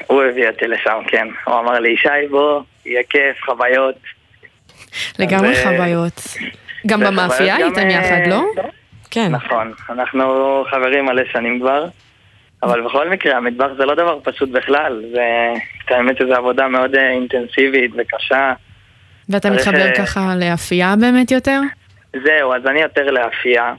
[0.06, 1.28] הוא הביא אותי לשם, כן.
[1.44, 3.94] הוא אמר לי, ישי, בוא, יהיה כיף, חוויות.
[5.18, 6.26] לגמרי אה, חוויות.
[6.86, 8.42] גם במאפייה הייתם גם, יחד, אה, לא?
[9.10, 9.32] כן.
[9.32, 10.24] נכון, אנחנו
[10.70, 11.86] חברים מלא שנים כבר,
[12.62, 15.02] אבל בכל מקרה, המטבח זה לא דבר פשוט בכלל.
[15.12, 15.52] זה,
[15.88, 18.52] האמת שזו עבודה מאוד אה, אינטנסיבית וקשה.
[19.28, 21.60] ואתה מתחבר אה, ככה לאפייה באמת יותר?
[22.12, 23.74] זהו, אז אני יותר לאפייה.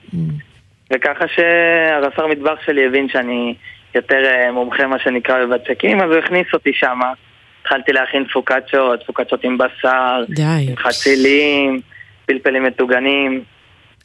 [0.93, 3.55] וככה שהרס"ר מטבח שלי הבין שאני
[3.95, 7.13] יותר אה, מומחה, מה שנקרא, בבצקים, אז הוא הכניס אותי שמה.
[7.61, 10.43] התחלתי להכין פוקצ'ות, פוקצ'ות עם בשר, די.
[10.69, 11.81] עם חצילים,
[12.25, 13.43] פלפלים מטוגנים,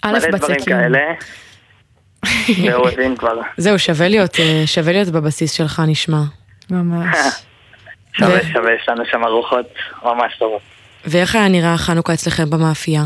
[0.05, 0.75] מלא דברים בצקים.
[0.75, 1.01] כאלה.
[2.93, 3.41] הבין כבר.
[3.57, 6.23] זהו, שווה להיות, אה, שווה להיות בבסיס שלך, נשמע.
[6.71, 7.17] ממש.
[8.19, 9.67] שווה, שווה, יש לנו שם ארוחות
[10.05, 10.61] ממש טובות.
[11.05, 13.03] ואיך היה נראה חנוכה אצלכם במאפייה?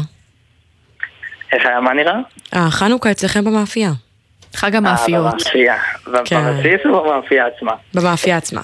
[1.52, 2.14] איך היה, מה נראה?
[2.54, 3.90] אה, חנוכה אצלכם במאפייה.
[4.56, 5.76] חג אה, במאפייה.
[6.24, 6.42] כן.
[6.42, 7.72] בבסיס או במאפייה עצמה?
[7.94, 8.60] במאפייה עצמה.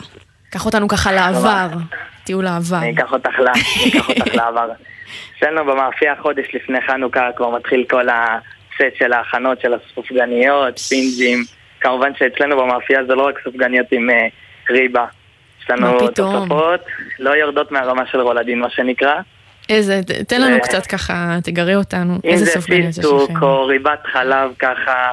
[0.51, 1.68] קח אותנו ככה לעבר,
[2.24, 2.77] טיול העבר.
[2.77, 3.39] אני אקח אותך
[4.35, 4.68] לעבר.
[5.39, 8.09] אצלנו במאפייה חודש לפני חנוכה כבר מתחיל כל
[8.81, 11.39] הסט של ההכנות של הסופגניות, פינג'ים.
[11.81, 14.27] כמובן שאצלנו במאפייה זה לא רק סופגניות עם אה,
[14.70, 15.05] ריבה.
[15.62, 16.09] יש לנו?
[16.11, 16.81] תוספות,
[17.18, 19.14] לא יורדות מהרמה של רולדין מה שנקרא.
[19.68, 22.14] איזה, תן לנו זה- קצת ככה, תגרה אותנו.
[22.24, 23.43] אם איזה זה סופגניות יש פיסטוק לכם?
[23.43, 25.09] או ריבת חלב ככה,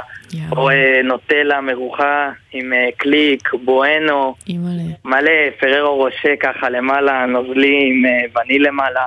[0.52, 4.36] או אה, נוטלה מרוחה עם אה, קליק, בואנו.
[5.06, 9.02] מלא פררו רושה ככה למעלה, נוזלי עם אה, וניל למעלה,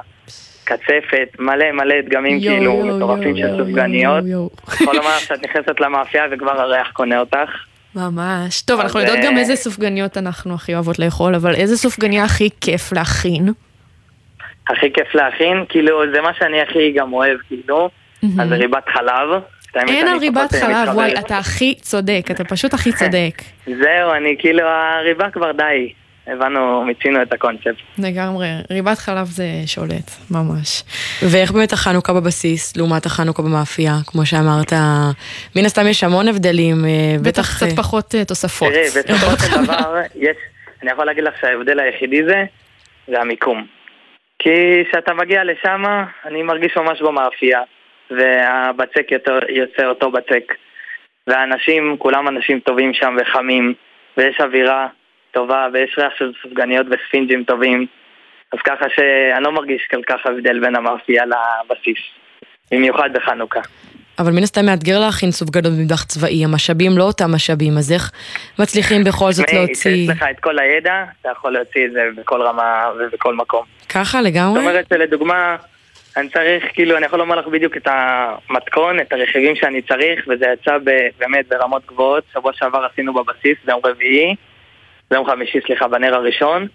[0.67, 4.25] קצפת, מלא מלא דגמים כאילו מטורפים של סופגניות.
[4.69, 7.51] יכול לומר שאת נכנסת למאפייה וכבר הריח קונה אותך.
[7.95, 8.63] ממש.
[8.63, 12.49] טוב, אנחנו יודעות גם אה, איזה סופגניות אנחנו הכי אוהבות לאכול, אבל איזה סופגניה הכי
[12.61, 13.49] כיף להכין?
[14.69, 17.91] הכי כיף להכין, כאילו זה מה שאני הכי גם אוהב, כאילו,
[18.41, 19.43] אז ריבת חלב.
[19.89, 21.19] אין על ריבת אה, חלב, וואי.
[21.19, 23.43] אתה הכי צודק, אתה פשוט הכי צודק.
[23.83, 25.93] זהו, אני כאילו, הריבה כבר די.
[26.27, 27.75] הבנו, מיצינו את הקונספט.
[27.99, 30.83] לגמרי, ריבת חלב זה שולט, ממש.
[31.23, 33.93] ואיך באמת החנוכה בבסיס, לעומת החנוכה במאפייה?
[34.07, 34.73] כמו שאמרת,
[35.57, 37.29] מן הסתם יש המון הבדלים, אה, בטח...
[37.29, 38.69] בטח קצת פחות אה, תוספות.
[38.73, 40.37] תראי, בסופו של דבר, יש,
[40.83, 42.45] אני יכול להגיד לך שההבדל היחידי זה,
[43.09, 43.67] זה המיקום.
[44.39, 45.83] כי כשאתה מגיע לשם,
[46.25, 47.61] אני מרגיש ממש במאפייה,
[48.11, 49.07] והבצק
[49.49, 50.53] יוצא אותו בצק.
[51.27, 53.75] והאנשים, כולם אנשים טובים שם וחמים,
[54.17, 54.87] ויש אווירה
[55.37, 57.87] טובה, ויש ריח של סופגניות וספינג'ים טובים.
[58.53, 62.03] אז ככה שאני לא מרגיש כל כך הבדל בין המאפייה לבסיס.
[62.73, 63.61] במיוחד בחנוכה.
[64.19, 68.11] אבל מן הסתם מאתגר להכין סופגנות במטבח צבאי, המשאבים לא אותם משאבים, אז איך
[68.59, 69.75] מצליחים בכל זאת להוציא...
[69.75, 73.65] כשיש לך את כל הידע, אתה יכול להוציא את זה בכל רמה ובכל מקום.
[73.89, 74.61] ככה זאת לגמרי?
[74.61, 75.57] אומרת שלדוגמה,
[76.17, 80.47] אני צריך, כאילו, אני יכול לומר לך בדיוק את המתכון, את הרכיבים שאני צריך, וזה
[80.53, 80.77] יצא
[81.19, 82.25] באמת ברמות גבוהות.
[82.33, 84.35] שבוע שעבר עשינו בבסיס, ביום רביעי,
[85.11, 86.67] ביום חמישי, סליחה, בנר הראשון,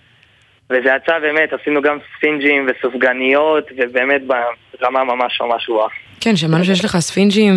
[0.70, 4.22] וזה יצא באמת, עשינו גם ספינג'ים וסופגניות, ובאמת
[4.80, 5.90] ברמה ממש ממש גבוהה.
[6.22, 7.54] כן, שמענו שיש לך ספינג'ים.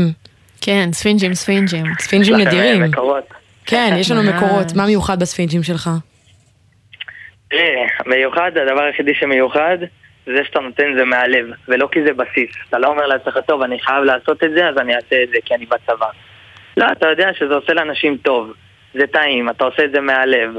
[0.61, 1.85] כן, ספינג'ים, ספינג'ים.
[1.99, 2.83] ספינג'ים נדירים.
[2.83, 3.29] מקורות.
[3.67, 4.23] כן, יש לנו.
[4.23, 4.67] מקורות.
[4.77, 5.91] מה מיוחד בספינג'ים שלך?
[7.51, 9.79] תראה, מיוחד, הדבר היחידי שמיוחד,
[10.27, 12.51] זה שאתה נותן זה מהלב, ולא כי זה בסיס.
[12.69, 15.37] אתה לא אומר לעצמך, טוב, אני חייב לעשות את זה, אז אני אעשה את זה
[15.45, 16.07] כי אני בצבא.
[16.77, 18.53] לא, אתה יודע שזה עושה לאנשים טוב.
[18.95, 20.51] זה טעים, אתה עושה את זה מהלב.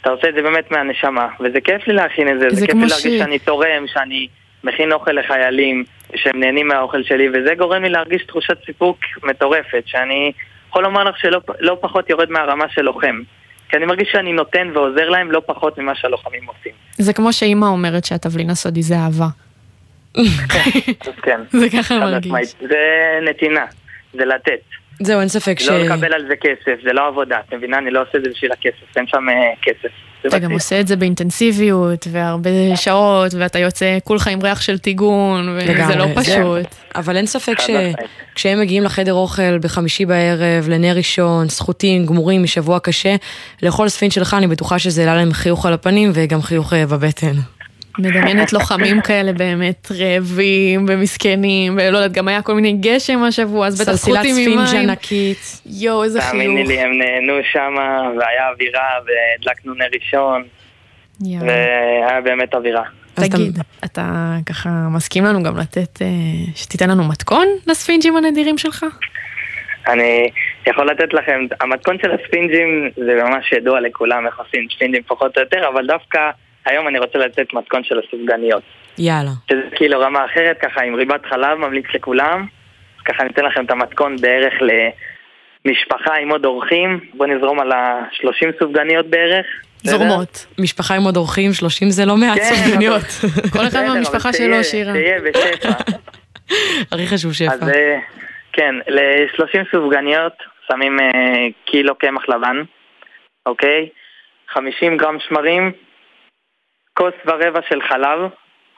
[0.00, 2.74] אתה עושה את זה באמת מהנשמה, וזה כיף לי להכין את זה, זה זה כיף
[2.74, 4.26] לי להרגיש ש- שאני תורם, שאני
[4.64, 5.84] מכין אוכל לחיילים,
[6.16, 10.32] שהם נהנים מהאוכל שלי, וזה גורם לי להרגיש תחושת סיפוק מטורפת, שאני
[10.68, 13.20] יכול לומר לך שלא לא פחות יורד מהרמה של לוחם.
[13.70, 16.72] כי אני מרגיש שאני נותן ועוזר להם לא פחות ממה שהלוחמים עושים.
[16.98, 19.26] זה כמו שאימא אומרת שהתבלין הסודי זה אהבה.
[20.14, 20.24] אז
[21.22, 21.40] כן.
[21.60, 22.54] זה ככה מרגיש.
[22.60, 22.78] זה
[23.30, 23.64] נתינה,
[24.14, 24.60] זה לתת.
[25.00, 25.68] זהו, אין ספק ש...
[25.68, 27.78] לא לקבל על זה כסף, זה לא עבודה, את מבינה?
[27.78, 29.88] אני לא עושה את זה בשביל הכסף, אין שם אה, כסף.
[30.22, 30.52] זה אתה גם.
[30.52, 36.06] עושה את זה באינטנסיביות, והרבה שעות, ואתה יוצא כולך עם ריח של טיגון, וזה לא
[36.14, 36.74] פשוט.
[36.94, 37.54] אבל אין ספק.
[37.60, 43.16] שכשהם מגיעים לחדר אוכל בחמישי בערב, לנר ראשון, סחוטים, גמורים משבוע קשה,
[43.62, 47.57] לאכול ספין שלך, אני בטוחה שזה העלה להם חיוך על הפנים וגם חיוך אה, בבטן.
[47.98, 53.80] מדמיינת לוחמים כאלה באמת רעבים ומסכנים, ולא יודעת, גם היה כל מיני גשם השבוע, אז
[53.80, 54.90] בטח סלסילת סחוטים עם ספינג' מים.
[54.90, 55.60] ענקית.
[55.66, 56.68] יואו, איזה תאמיני חיוך.
[56.68, 57.74] לי, הם נהנו שם,
[58.18, 60.42] והיה אווירה, והדלקנו נר ראשון.
[61.20, 62.82] והיה באמת אווירה.
[63.14, 66.06] תגיד, אתה ככה מסכים לנו גם לתת, אה,
[66.54, 68.86] שתיתן לנו מתכון לספינג'ים הנדירים שלך?
[69.88, 70.30] אני
[70.66, 75.42] יכול לתת לכם, המתכון של הספינג'ים זה ממש ידוע לכולם איך עושים ספינג'ים פחות או
[75.42, 76.30] יותר, אבל דווקא
[76.68, 78.62] היום אני רוצה לתת מתכון של הסופגניות.
[78.98, 79.30] יאללה.
[79.50, 82.46] שזה כאילו רמה אחרת, ככה עם ריבת חלב, ממליץ לכולם.
[83.04, 84.54] ככה אני אתן לכם את המתכון בערך
[85.64, 87.00] למשפחה עם עוד אורחים.
[87.14, 89.46] בואו נזרום על ה-30 סופגניות בערך.
[89.82, 90.46] זורמות.
[90.58, 93.02] משפחה עם עוד אורחים, 30 זה לא מעט כן, סופגניות.
[93.54, 94.92] כל אחד מהמשפחה שלו, שירה.
[94.92, 95.68] שיהיה בשפע.
[96.92, 97.52] הכי חשוב שפע.
[97.52, 97.98] אז אה,
[98.52, 100.32] כן, ל-30 סופגניות
[100.68, 102.62] שמים אה, קילו קמח לבן,
[103.46, 103.88] אוקיי?
[104.48, 105.72] 50 גרם שמרים,
[106.98, 108.20] כוס ורבע של חלב,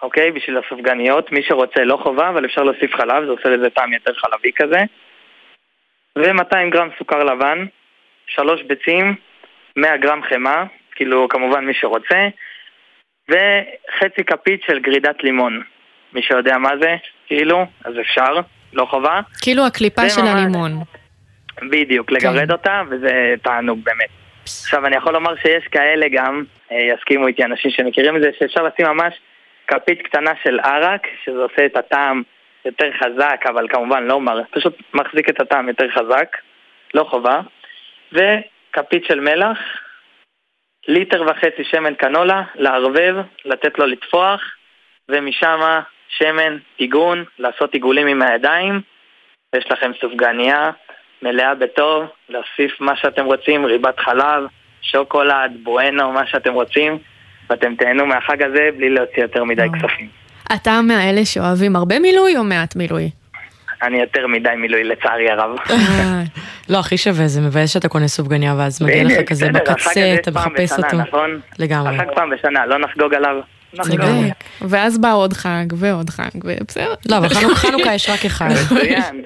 [0.03, 0.31] אוקיי?
[0.31, 1.33] בשביל הסופגניות.
[1.33, 4.79] מי שרוצה לא חובה, אבל אפשר להוסיף חלב, זה עושה לזה טעם יותר חלבי כזה.
[6.19, 7.65] ו-200 גרם סוכר לבן,
[8.27, 9.15] שלוש ביצים,
[9.77, 10.65] 100 גרם חמאה,
[10.95, 12.29] כאילו כמובן מי שרוצה,
[13.29, 15.63] וחצי כפית של גרידת לימון.
[16.13, 16.97] מי שיודע מה זה,
[17.27, 18.41] כאילו, אז אפשר,
[18.73, 19.21] לא חובה.
[19.43, 20.73] כאילו הקליפה של ממש- הלימון.
[21.71, 24.09] בדיוק, לגרד אותה, וזה תענוג באמת.
[24.43, 28.87] עכשיו, אני יכול לומר שיש כאלה גם, יסכימו איתי אנשים שמכירים את זה, שאפשר לשים
[28.87, 29.15] ממש
[29.67, 32.23] כפית קטנה של ערק, שזה עושה את הטעם
[32.65, 36.37] יותר חזק, אבל כמובן לא מר, פשוט מחזיק את הטעם יותר חזק,
[36.95, 37.41] לא חובה.
[38.13, 39.59] וכפית של מלח,
[40.89, 44.43] ליטר וחצי שמן קנולה, לערבב, לתת לו לטפוח,
[45.09, 45.61] ומשם
[46.09, 48.81] שמן, עיגון, לעשות עיגולים עם הידיים,
[49.55, 50.71] ויש לכם סופגניה
[51.23, 54.45] מלאה בטוב, להוסיף מה שאתם רוצים, ריבת חלב,
[54.83, 56.99] שוקולד, בואנו, מה שאתם רוצים,
[57.51, 60.09] ואתם תהנו מהחג הזה בלי להוציא יותר מדי כספים.
[60.55, 63.11] אתה מאלה שאוהבים הרבה מילוי או מעט מילוי?
[63.83, 65.51] אני יותר מדי מילוי לצערי הרב.
[66.69, 70.73] לא, הכי שווה, זה מבאס שאתה קונה סופגניה ואז מגיע לך כזה בקצה, אתה מחפש
[70.73, 70.97] אותו.
[70.97, 71.41] נכון?
[71.59, 71.97] לגמרי.
[71.97, 73.37] החג פעם בשנה, לא נחגוג עליו.
[74.61, 76.95] ואז בא עוד חג ועוד חג, ובסדר.
[77.11, 78.49] לא, אבל חנוכה- חנוכה יש רק אחד.
[78.65, 79.23] מצוין.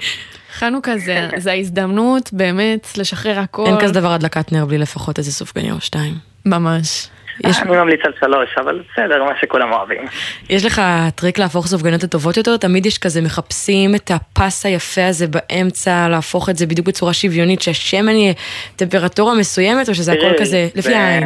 [0.54, 3.64] חנוכה זה, זה ההזדמנות באמת לשחרר הכל.
[3.66, 6.14] אין כזה דבר הדלקת נר בלי לפחות איזה סופגניה או שתיים.
[6.46, 7.08] ממש.
[7.44, 10.02] יש- אני ממליץ על שלוש, אבל בסדר, מה שכולם אוהבים.
[10.50, 10.82] יש לך
[11.14, 12.56] טריק להפוך סופגניות לטובות יותר?
[12.56, 17.62] תמיד יש כזה מחפשים את הפס היפה הזה באמצע, להפוך את זה בדיוק בצורה שוויונית,
[17.62, 18.32] שהשמן יהיה
[18.76, 21.24] טמפרטורה מסוימת, או שזה הכל כזה לפי העין?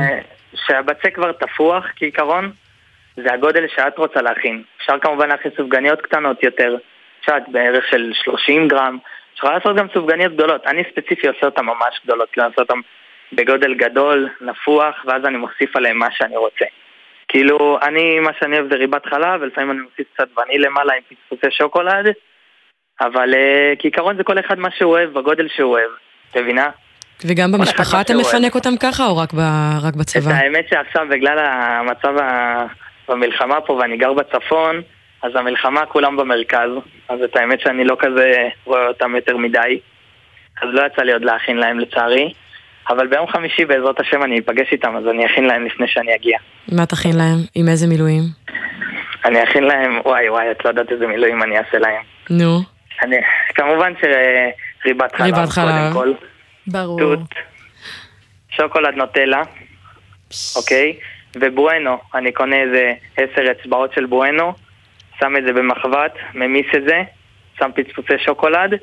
[0.67, 2.51] שהבצק כבר תפוח כעיקרון,
[3.17, 4.63] זה הגודל שאת רוצה להכין.
[4.81, 6.77] אפשר כמובן להכין סופגניות קטנות יותר,
[7.21, 8.99] אפשר בערך של 30 גרם,
[9.39, 10.67] אפשר לעשות גם סופגניות גדולות.
[10.67, 12.81] אני ספציפי עושה אותן ממש גדולות, כאילו אני עושה אותן
[13.33, 16.65] בגודל גדול, נפוח, ואז אני מוסיף עליהם מה שאני רוצה.
[17.29, 21.03] כאילו, אני, מה שאני אוהב זה ריבת חלב, ולפעמים אני מוסיף קצת וניל למעלה עם
[21.09, 22.07] פצפוצי שוקולד,
[23.01, 25.91] אבל uh, כעיקרון זה כל אחד מה שהוא אוהב, בגודל שהוא אוהב,
[26.31, 26.71] את מבינה?
[27.27, 28.15] וגם במשפחה אתה.
[28.15, 30.33] מפנק אותם ככה, או רק ב- רק את בצבא?
[30.35, 32.67] האמת שעכשיו בגלל המצב ה-
[33.09, 34.83] במלחמה פה ואני גר בצפון,
[35.23, 36.71] אז המלחמה כולם במרכז,
[37.09, 39.81] אז את האמת שאני לא כזה רואה אותם יותר מדי,
[40.63, 42.33] אז לא יצא לי עוד להכין להם לצערי,
[42.89, 46.39] אבל ביום חמישי בעזרת השם אני אפגש איתם, אז אני אכין להם לפני שאני אגיע.
[46.73, 47.39] מה תכין להם?
[47.55, 48.23] עם איזה מילואים?
[49.25, 52.03] אני אכין להם, וואי וואי, את לא יודעת איזה מילואים אני אעשה להם.
[52.31, 52.61] נו.
[53.03, 53.17] אני,
[53.55, 55.93] כמובן שריבת חלב, ריבת חלב.
[55.93, 56.13] קודם כל.
[56.67, 56.99] ברור.
[56.99, 57.21] תות,
[58.51, 59.43] שוקולד נוטלה,
[60.57, 60.97] אוקיי?
[61.37, 64.53] ובואנו, אני קונה איזה עשר אצבעות של בואנו,
[65.21, 67.03] שם את זה במחבת, ממיס את זה,
[67.59, 68.75] שם פצפוצי שוקולד,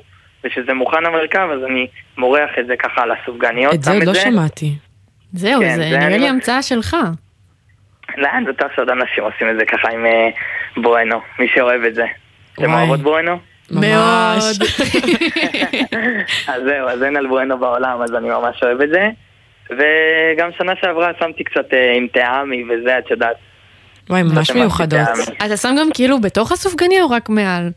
[0.44, 4.14] וכשזה מוכן המרכב אז אני מורח את זה ככה על הסופגניות, את זה עוד לא
[4.14, 4.72] שמעתי.
[5.34, 6.96] זהו, כן, זה זה נראה אני לי מח- המצאה שלך.
[8.18, 10.30] לאן זה טוב שעוד אנשים עושים את זה ככה עם אה,
[10.78, 12.06] בואנו, מי שאוהב את זה.
[12.56, 12.74] אתם.
[12.74, 13.40] אוהבות בואנו?
[13.72, 14.38] מאוד.
[16.48, 19.10] אז זהו, אז אין על בואנו בעולם, אז אני ממש אוהב את זה.
[19.70, 23.36] וגם שנה שעברה שמתי קצת אה, עם טעמי וזה, את יודעת.
[24.10, 25.00] וואי, ממש מיוחדות.
[25.46, 27.70] אתה שם גם כאילו בתוך הסופגניה או רק מעל?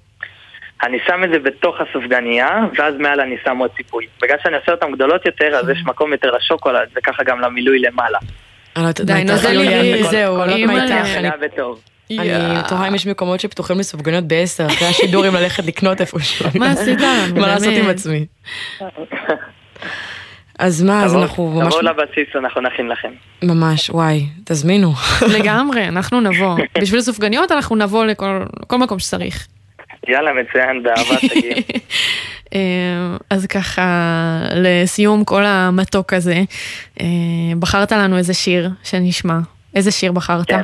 [0.83, 2.49] אני שם את זה בתוך הסופגניה,
[2.79, 4.07] ואז מעל אני שם עוד ציפוי.
[4.22, 8.18] בגלל שאני עושה אותן גדולות יותר, אז יש מקום יותר לשוקולד, וככה גם למילוי למעלה.
[9.01, 9.24] די?
[9.24, 10.05] נוזל לי.
[10.05, 11.07] זהו, לא יודעת.
[12.11, 16.47] אני- תוהה אם יש מקומות שפתוחים לסופגניות בעשר, אחרי השידור אם ללכת לקנות איפשהו.
[16.55, 17.72] מה עשית לנו, מה לעשות?
[17.74, 18.26] עם עצמי.
[20.59, 21.74] אז מה, אז אנחנו ממש...
[21.74, 23.12] תבואו לבסיס, אנחנו נכין לכם.
[23.42, 24.92] ממש, וואי, תזמינו.
[25.38, 26.59] לגמרי, אנחנו נבוא.
[26.80, 29.46] בשביל סופגניות אנחנו נבוא לכל כל מקום שצריך.
[30.09, 31.62] יאללה, מצוין, באהבה תגיעי.
[32.54, 33.82] אה, אז ככה,
[34.54, 36.36] לסיום כל המתוק הזה,
[37.00, 37.06] אה,
[37.59, 39.38] בחרת לנו איזה שיר שנשמע.
[39.74, 40.46] איזה שיר בחרת?
[40.46, 40.61] כן.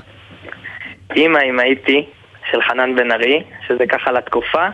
[1.17, 2.07] אמא אם הייתי,
[2.51, 4.67] של חנן בן ארי, שזה ככה לתקופה,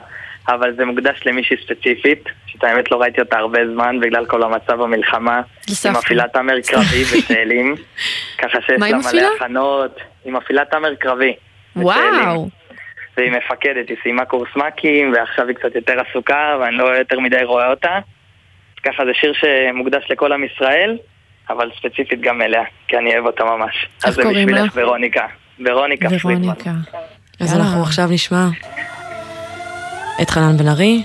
[0.48, 4.78] אבל זה מוקדש למישהי ספציפית, שאת האמת לא ראיתי אותה הרבה זמן בגלל כל המצב.
[5.68, 5.88] לסבתא.
[5.88, 7.74] היא מפעילה תאמר קרבי בתאלים,
[8.38, 9.28] ככה שיש לה מלא?
[9.36, 10.00] הכנות.
[10.24, 11.32] היא מפעילה תאמר קרבי.
[11.76, 12.48] וואו.
[13.16, 17.44] והיא מפקדת, היא סיימה קורס מ"כים, ועכשיו היא קצת יותר עסוקה, ואני לא יותר מדי
[17.44, 17.94] רואה אותה.
[17.96, 20.98] אז ככה זה שיר שמוקדש לכל עם ישראל,
[21.50, 23.74] אבל ספציפית גם אליה, כי אני אוהב אותה ממש.
[23.96, 24.72] איך אז זה בשבילך?
[24.74, 25.26] ורוניקה.
[25.64, 26.44] ורוניקה פרידמן.
[26.44, 26.70] ורוניקה.
[27.40, 27.56] אז.
[27.56, 28.46] אנחנו עכשיו נשמע
[30.22, 31.02] את חנן בן ארי.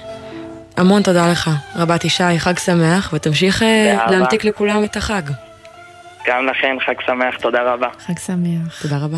[0.78, 4.12] המון תודה לך, רבת ישי, חג שמח, ותמשיך אה, באהבה.
[4.12, 5.22] להמתיק לכולם את החג.
[6.28, 7.88] גם לכן, חג שמח, תודה רבה.
[8.08, 8.82] חג שמח.
[8.82, 9.18] תודה רבה.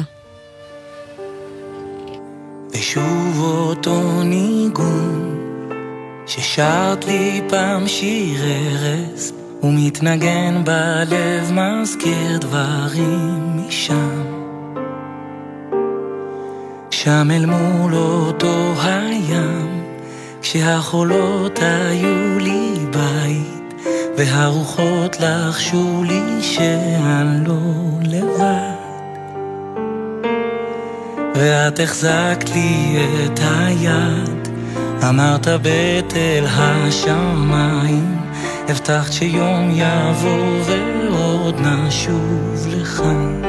[2.74, 5.38] ושוב אותו ניגון
[6.28, 9.34] ששרת לי פעם שיר ארז
[9.64, 14.24] ומתנגן בלב מזכיר דברים משם
[16.92, 19.87] שם אל מול אותו הים
[20.50, 23.84] כשהחולות היו לי בית
[24.18, 27.56] והרוחות לחשו לי שאני לא
[28.04, 28.78] לבד
[31.36, 34.48] ואת החזקת לי את היד,
[35.10, 38.18] אמרת בתל השמיים,
[38.70, 43.42] הבטחת שיום יבוא ועוד נשוב לכאן.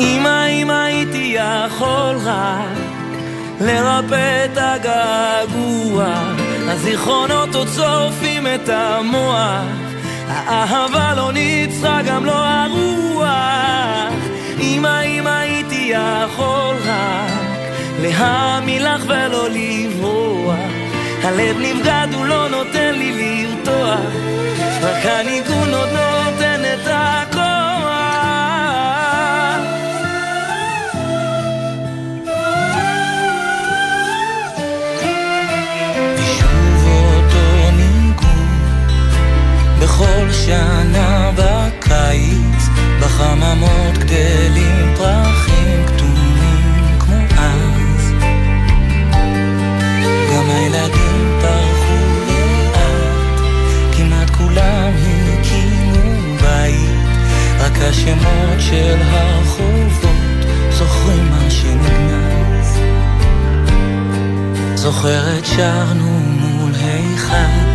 [0.00, 2.91] אמא, אם הייתי יכול רק
[3.64, 6.04] לרפא את הגעגוע,
[6.68, 9.62] הזיכרונות עוד שורפים את המוח,
[10.28, 13.28] האהבה לא ניצחה גם לא הרוח.
[14.60, 17.58] אמא, אם הייתי יכול רק
[18.00, 20.54] להאמין לך ולא לברוח,
[21.22, 24.12] הלב נבגד הוא לא נותן לי לרתוח,
[24.82, 27.31] רק הניגון עוד נותן את הכוח.
[58.72, 62.78] של הרחובות זוכרים מה שנגנז?
[64.74, 67.68] זוכרת שרנו מול היכל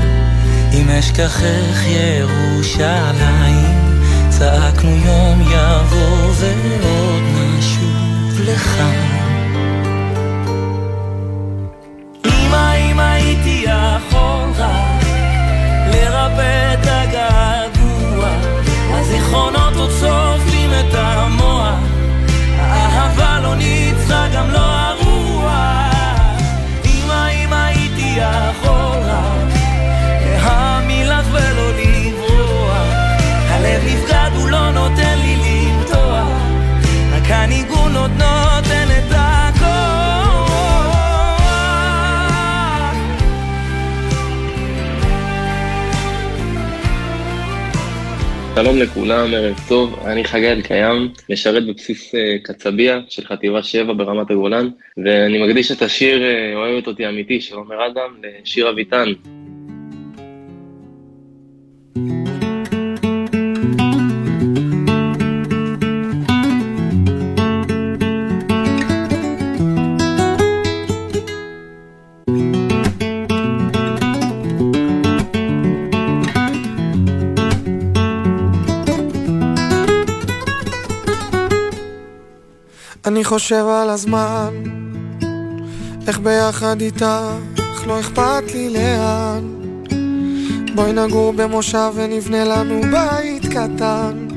[0.74, 3.28] אם אשכחך ירושלים?
[4.30, 8.40] צעקנו יום יבוא ועוד נשוב
[14.58, 15.04] רק
[15.94, 18.30] לרפא את הגעגוע.
[18.90, 19.92] הזיכרונות עוד
[48.62, 54.32] שלום לכולם, ערב טוב, אני חגי אלקיים, משרת בבסיס אה, קצביה של חטיבה 7 ברמת
[54.32, 54.70] הגולן,
[55.06, 59.14] ואני מקדיש את השיר אה, אוהבת אותי אמיתי של עומר אדם לשיר אביטן.
[83.08, 84.54] אני חושב על הזמן,
[86.08, 89.44] איך ביחד איתך לא אכפת לי לאן.
[90.76, 94.28] בואי נגור במושב ונבנה לנו בית קטן,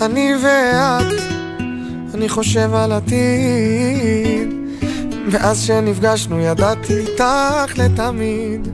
[0.00, 1.20] אני ואת,
[2.14, 4.48] אני חושב על עתיד.
[5.32, 8.68] מאז שנפגשנו ידעתי איתך לתמיד.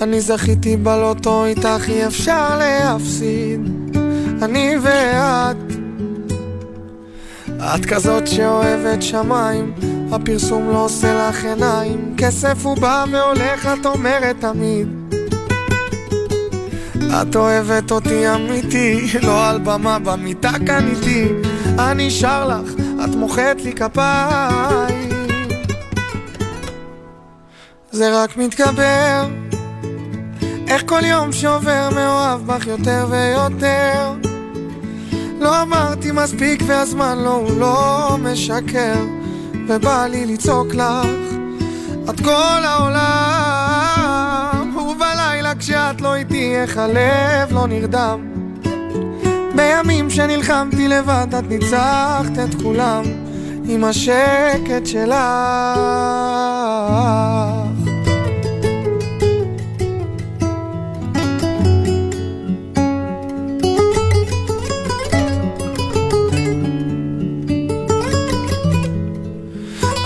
[0.00, 3.60] אני זכיתי בלוטו איתך אי אפשר להפסיד.
[4.42, 5.67] אני ואת
[7.60, 9.72] את כזאת שאוהבת שמיים,
[10.12, 14.88] הפרסום לא עושה לך עיניים, כסף הוא בא והולך, את אומרת תמיד.
[17.22, 20.50] את אוהבת אותי אמיתי, לא על במה במיטה
[20.90, 21.28] איתי,
[21.78, 22.72] אני שר לך,
[23.04, 25.08] את מוחאת לי כפיים.
[27.90, 29.26] זה רק מתגבר,
[30.68, 34.27] איך כל יום שעובר מאוהב בך יותר ויותר.
[35.40, 39.04] לא אמרתי מספיק והזמן לא, הוא לא משקר
[39.68, 41.06] ובא לי לצעוק לך.
[42.10, 43.16] את כל העולם
[44.76, 48.20] ובלילה כשאת לא איתי איך הלב לא נרדם.
[49.56, 53.04] בימים שנלחמתי לבד את ניצחת את כולם
[53.68, 55.14] עם השקט שלך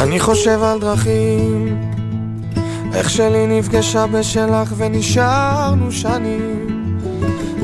[0.02, 1.80] אני חושב על דרכים,
[2.94, 6.66] איך שלי נפגשה בשלך ונשארנו שנים,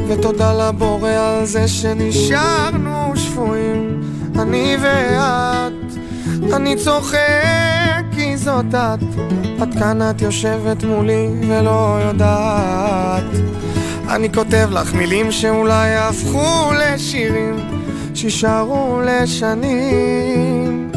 [0.09, 4.01] ותודה לבורא על זה שנשארנו שפויים,
[4.39, 5.99] אני ואת,
[6.53, 9.05] אני צוחק כי זאת את,
[9.63, 13.25] את כאן את יושבת מולי ולא יודעת.
[14.09, 17.57] אני כותב לך מילים שאולי יהפכו לשירים,
[18.15, 20.88] שישארו לשנים.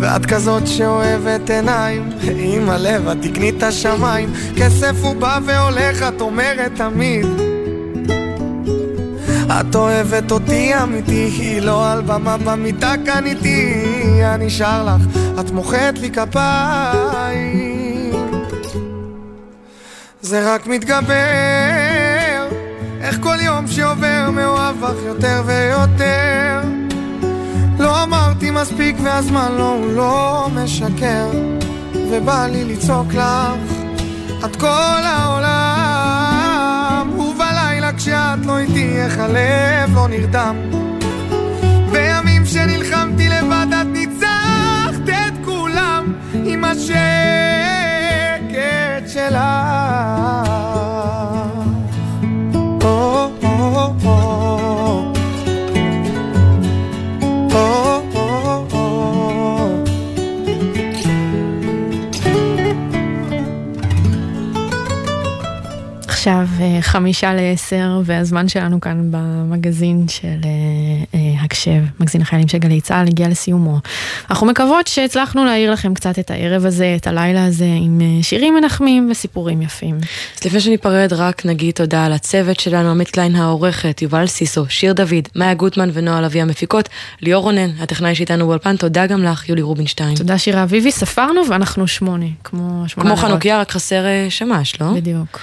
[0.00, 2.10] ואת כזאת שאוהבת עיניים.
[2.22, 4.32] עם הלב את תקני את השמיים.
[4.56, 7.26] כסף הוא בא והולך את אומרת תמיד.
[9.60, 13.84] את אוהבת אותי אמיתי לא על במה במיטה כאן איתי
[14.24, 16.40] אני שר לך את מוחאת לי כפיים.
[20.22, 22.48] זה רק מתגבר.
[23.00, 26.49] איך כל יום שעובר מאוהב בך יותר ויותר
[28.50, 31.28] מספיק והזמן לא, הוא לא משקר
[31.94, 33.78] ובא לי לצעוק לך
[34.44, 35.90] את כל העולם
[37.18, 40.56] ובלילה כשאת לא איתי איך הלב לא נרדם
[41.92, 47.00] בימים שנלחמתי לבד את ניצחת את כולם עם השקט
[49.06, 49.40] שלך.
[52.84, 53.30] או,
[66.30, 70.48] עכשיו אה, חמישה לעשר, והזמן שלנו כאן במגזין של אה,
[71.14, 73.78] אה, הקשב, מגזין החיילים של גלי צה"ל, הגיע לסיומו.
[74.30, 79.08] אנחנו מקוות שהצלחנו להעיר לכם קצת את הערב הזה, את הלילה הזה, עם שירים מנחמים
[79.10, 79.98] וסיפורים יפים.
[80.38, 85.28] אז לפני שניפרד, רק נגיד תודה לצוות שלנו, עמית קליין העורכת, יובל סיסו, שיר דוד,
[85.36, 86.88] מאיה גוטמן ונועה לביא המפיקות,
[87.22, 90.14] ליאור רונן, הטכנאי שאיתנו באולפן, תודה גם לך, יולי רובינשטיין.
[90.14, 93.16] תודה שירה אביבי, ספרנו ואנחנו שמונה, כמו שמונה כמו.
[93.16, 94.92] חנוכיה, רק חסר שמש, לא?
[94.92, 95.38] בדיוק.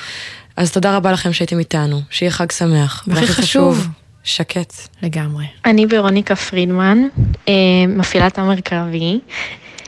[0.58, 3.04] אז תודה רבה לכם שהייתם איתנו, שיהיה חג שמח.
[3.08, 3.88] והכי חשוב,
[4.24, 4.74] שקט.
[5.02, 5.46] לגמרי.
[5.66, 6.98] אני ורוניקה פרידמן,
[7.48, 7.54] אה,
[7.88, 9.20] מפעילת המרכבי,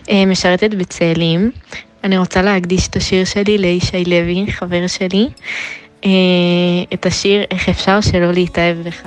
[0.10, 1.52] אה, משרתת בצאלים.
[2.04, 5.28] אני רוצה להקדיש את השיר שלי לישי לוי, חבר שלי,
[6.06, 6.10] אה,
[6.94, 9.02] את השיר "איך אפשר שלא להתאהב בך".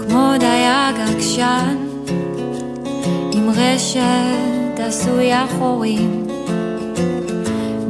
[0.00, 1.85] כמו דייג עקשן
[3.56, 6.26] רשת עשויה חורים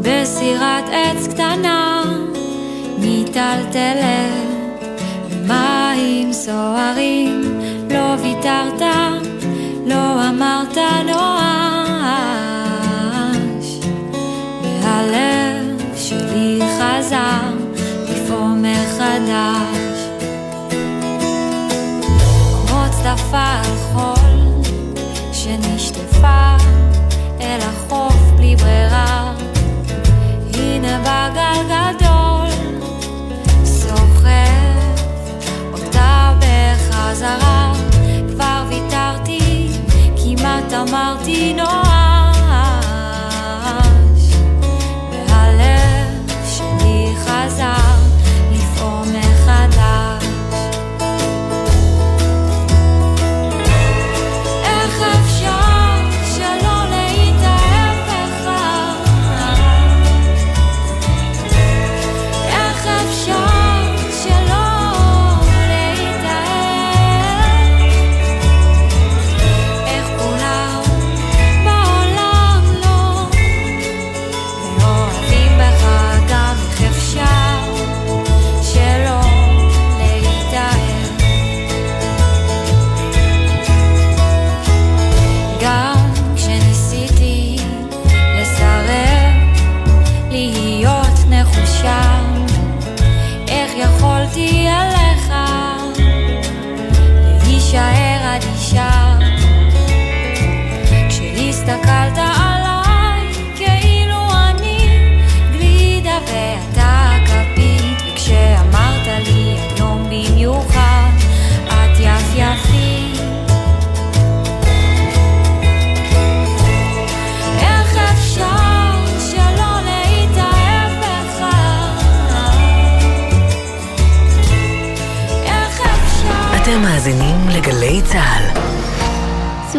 [0.03, 2.03] בסירת עץ קטנה
[2.99, 4.47] מיטלטלת
[5.47, 7.61] במים סוערים.
[7.91, 8.83] לא ויתרת,
[9.87, 12.07] לא אמרת נואש
[14.83, 17.55] והלב שלי חזר
[18.09, 19.99] לפעום מחדש.
[22.67, 24.26] כמו צדפה על חול
[26.17, 26.57] שנשטפה
[27.41, 29.33] אל החוף בלי ברירה.
[30.55, 32.49] הנה בגל גדול
[33.65, 34.29] סוחב
[35.73, 37.73] אותה בחזרה.
[38.31, 39.69] כבר ויתרתי
[40.17, 41.96] כמעט אמרתי נואש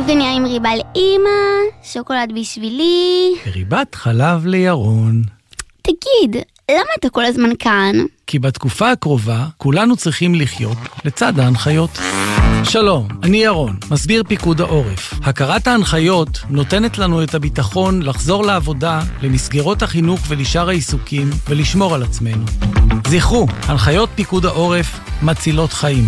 [0.08, 1.30] סופגניה עם ריבה לאימא,
[1.84, 3.36] שוקולד בשבילי.
[3.53, 5.22] ריבת חלב לירון.
[5.82, 7.95] תגיד, למה אתה כל הזמן כאן?
[8.28, 11.89] כי בתקופה הקרובה כולנו צריכים לחיות לצד ההנחיות.
[12.64, 15.14] שלום, אני ירון, מסביר פיקוד העורף.
[15.24, 22.45] הכרת ההנחיות נותנת לנו את הביטחון לחזור לעבודה, למסגרות החינוך ולשאר העיסוקים ולשמור על עצמנו.
[23.08, 26.08] זכרו, הנחיות פיקוד העורף מצילות חיים.